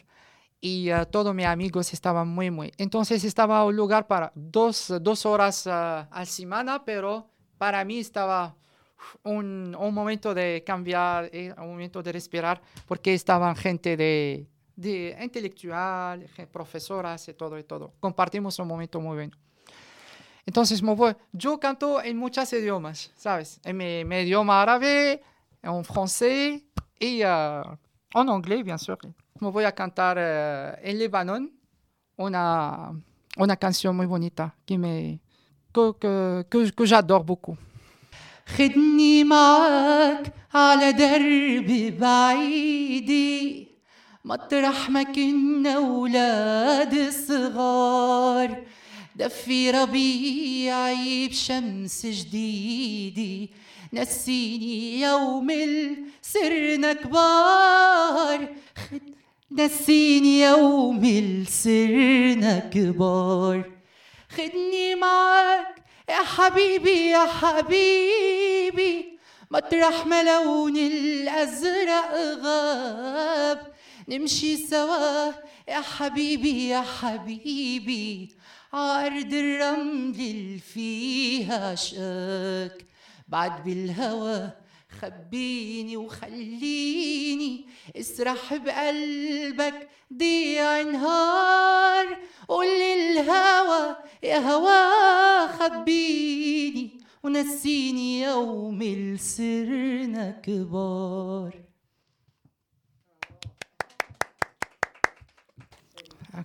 y 0.62 0.93
uh, 0.93 1.03
todos 1.08 1.34
mis 1.34 1.47
amigos 1.47 1.91
estaban 1.93 2.27
muy, 2.27 2.51
muy. 2.51 2.71
Entonces 2.77 3.23
estaba 3.23 3.65
un 3.65 3.75
lugar 3.75 4.06
para 4.06 4.32
dos, 4.36 4.93
dos 5.01 5.25
horas 5.25 5.65
uh, 5.65 5.71
a 5.71 6.08
la 6.12 6.25
semana, 6.27 6.86
pero 6.86 7.27
para 7.58 7.84
mí 7.84 7.97
estaba 7.97 8.56
un, 9.23 9.75
un 9.80 9.93
momento 9.95 10.36
de 10.36 10.63
cambiar, 10.63 11.27
eh, 11.34 11.56
un 11.58 11.69
momento 11.69 12.03
de 12.03 12.12
respirar, 12.12 12.62
porque 12.86 13.15
estaban 13.15 13.56
gente 13.56 13.97
de 13.97 14.45
de 14.77 15.16
intelectual, 15.21 16.27
profesoras 16.51 17.29
y 17.29 17.35
todo 17.35 17.59
y 17.59 17.64
todo. 17.64 17.92
Compartimos 18.01 18.59
un 18.59 18.68
momento 18.68 19.01
muy 19.01 19.16
bueno. 19.16 19.37
Entonces, 20.45 20.83
me 20.83 20.95
voy. 20.95 21.14
yo 21.33 21.59
canto 21.59 22.03
en 22.03 22.16
muchos 22.16 22.53
idiomas, 22.53 23.12
¿sabes? 23.16 23.61
En 23.64 23.77
mi, 23.77 24.05
mi 24.05 24.16
idioma 24.16 24.61
árabe, 24.61 25.23
en 25.62 25.85
francés 25.85 26.62
y 26.99 27.23
uh, 27.23 27.62
en 28.14 28.29
anglais, 28.29 28.64
bien 28.64 28.79
sûr. 28.79 28.99
Me 29.38 29.51
voy 29.51 29.64
a 29.64 29.73
cantar 29.73 30.16
uh, 30.16 30.79
en 30.83 30.99
Líbano 30.99 31.49
una, 32.16 32.92
una 33.37 33.57
canción 33.57 33.97
muy 33.97 34.07
bonita 34.07 34.55
que, 34.66 34.79
me, 34.79 35.21
que, 35.73 35.92
que, 36.01 36.47
que, 36.51 36.73
que 36.73 36.87
j'adore 36.87 37.25
beaucoup. 37.25 37.57
خدني 38.47 39.25
معك 39.25 40.33
على 40.55 40.92
درب 40.92 41.99
بعيدي 41.99 43.65
مطرح 44.28 44.90
ما 44.90 45.04
كنا 45.04 45.80
ولاد 45.80 47.10
صغار 47.28 48.63
دفي 49.16 49.72
ربيعي 49.72 51.28
بشمس 51.28 52.06
جديدة. 52.06 53.54
نسيني 53.94 55.02
يوم 55.02 55.48
صرنا 56.22 56.94
كبار 56.94 58.48
نسيني 59.52 60.42
يوم 60.42 61.46
صرنا 61.50 62.60
كبار 62.74 63.72
خدني 64.30 64.96
معك 64.96 65.76
يا 66.10 66.24
حبيبي 66.24 67.10
يا 67.10 67.26
حبيبي. 67.26 69.20
مطرح 69.52 70.06
ما 70.06 70.24
لون 70.24 70.78
الأزرق 70.78 72.12
غاب. 72.44 73.77
نمشي 74.08 74.58
سوا. 74.58 75.32
يا 75.67 75.82
حبيبي 75.82 76.67
يا 76.67 76.82
حبيبي 76.82 78.30
عرض 78.74 79.34
الرمل 79.34 80.20
اللي 80.20 80.60
فيها 80.60 81.76
شك 81.76 82.86
بعد 83.28 83.63
بالهوى 83.63 84.52
خبيني 85.02 85.98
وخليني 85.98 87.65
اسرح 87.96 88.56
بقلبك 88.56 89.89
ضيع 90.13 90.82
نهار. 90.82 92.17
قول 92.48 92.67
للهوى 92.67 93.96
يا 94.24 94.38
هوا 94.38 95.48
خبيني 95.48 96.98
ونسيني 97.24 98.22
يوم 98.22 98.82
اللي 98.82 99.17
صرنا 99.17 100.32
كبار. 100.32 101.66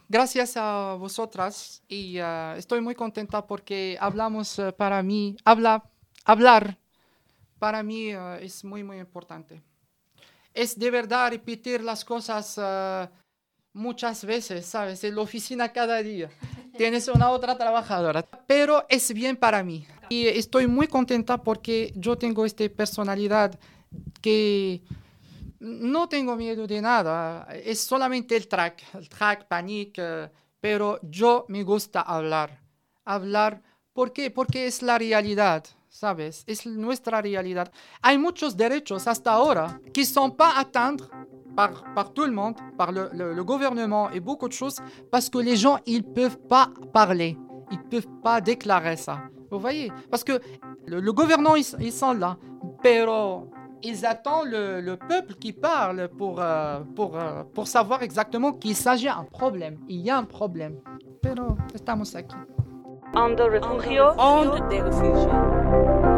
Gracias 0.08 0.56
a 0.56 0.94
vosotras 0.98 1.82
y 1.88 2.20
uh, 2.20 2.56
estoy 2.56 2.80
muy 2.80 2.94
contenta 2.94 3.46
porque 3.46 3.96
hablamos 4.00 4.58
uh, 4.58 4.72
para 4.76 5.02
mí, 5.02 5.36
habla, 5.44 5.82
hablar 6.24 6.78
para 7.58 7.82
mí 7.82 8.14
uh, 8.14 8.34
es 8.40 8.64
muy, 8.64 8.82
muy 8.82 8.98
importante. 8.98 9.62
Es 10.54 10.78
de 10.78 10.90
verdad 10.90 11.30
repetir 11.30 11.82
las 11.82 12.04
cosas 12.04 12.58
muchas 13.72 14.24
veces, 14.24 14.66
¿sabes? 14.66 15.02
En 15.04 15.14
la 15.14 15.22
oficina 15.22 15.72
cada 15.72 16.02
día. 16.02 16.30
Tienes 16.76 17.08
una 17.08 17.30
otra 17.30 17.56
trabajadora, 17.56 18.22
pero 18.46 18.84
es 18.88 19.12
bien 19.12 19.36
para 19.36 19.62
mí. 19.62 19.86
Y 20.08 20.26
estoy 20.26 20.66
muy 20.66 20.88
contenta 20.88 21.42
porque 21.42 21.92
yo 21.96 22.16
tengo 22.16 22.44
esta 22.44 22.68
personalidad 22.68 23.58
que 24.20 24.82
no 25.62 26.08
tengo 26.08 26.34
miedo 26.34 26.66
de 26.66 26.82
nada, 26.82 27.46
es 27.64 27.80
solamente 27.80 28.36
el 28.36 28.48
track, 28.48 28.82
el 28.94 29.08
track, 29.08 29.46
panic, 29.46 29.96
uh, 29.98 30.28
pero 30.60 30.98
yo 31.02 31.44
me 31.48 31.62
gusta 31.62 32.02
hablar. 32.02 32.60
Hablar, 33.04 33.62
¿por 33.92 34.12
qué? 34.12 34.30
Porque 34.30 34.66
es 34.66 34.82
la 34.82 34.98
realidad, 34.98 35.64
¿sabes? 35.88 36.42
Es 36.48 36.66
nuestra 36.66 37.22
realidad. 37.22 37.70
Hay 38.00 38.18
muchos 38.18 38.56
derechos 38.56 39.06
hasta 39.06 39.32
ahora 39.32 39.80
qui 39.92 40.00
ne 40.00 40.06
sont 40.06 40.36
pas 40.36 40.58
atteints 40.58 41.08
par, 41.54 42.12
tout 42.12 42.24
le 42.24 42.32
monde, 42.32 42.56
par 42.76 42.90
le, 42.90 43.44
gouvernement 43.44 44.10
et 44.10 44.18
beaucoup 44.18 44.48
de 44.48 44.54
choses, 44.54 44.78
parce 45.12 45.30
que 45.30 45.38
les 45.38 45.56
gens, 45.56 45.78
ne 45.86 46.00
peuvent 46.00 46.38
pas 46.48 46.70
parler, 46.92 47.36
ils 47.70 47.78
ne 47.78 47.84
peuvent 47.84 48.20
pas 48.22 48.40
déclarer 48.40 48.96
ça. 48.96 49.22
Vous 49.50 49.60
voyez? 49.60 49.92
Parce 50.10 50.24
que 50.24 50.40
le, 50.86 51.12
gouvernement, 51.12 51.54
ils 51.56 51.92
sont 51.92 52.14
là, 52.14 52.36
pero 52.82 53.48
ils 53.82 54.06
attendent 54.06 54.48
le, 54.48 54.80
le, 54.80 54.96
peuple 54.96 55.34
qui 55.34 55.52
parle 55.52 56.08
pour, 56.08 56.40
uh, 56.40 56.84
pour, 56.94 57.16
uh, 57.16 57.44
pour 57.54 57.66
savoir 57.66 58.02
exactement 58.02 58.52
qu'il 58.52 58.76
s'agit 58.76 59.06
d'un 59.06 59.24
problème. 59.30 59.78
Il 59.88 60.00
y 60.00 60.10
a 60.10 60.16
un 60.16 60.24
problème. 60.24 60.80
Pero 61.20 61.56
estamos 61.74 62.14
aquí. 62.14 62.36
The 63.12 63.48
refugio. 63.48 64.14
The 64.70 64.82
refugio. 64.82 66.11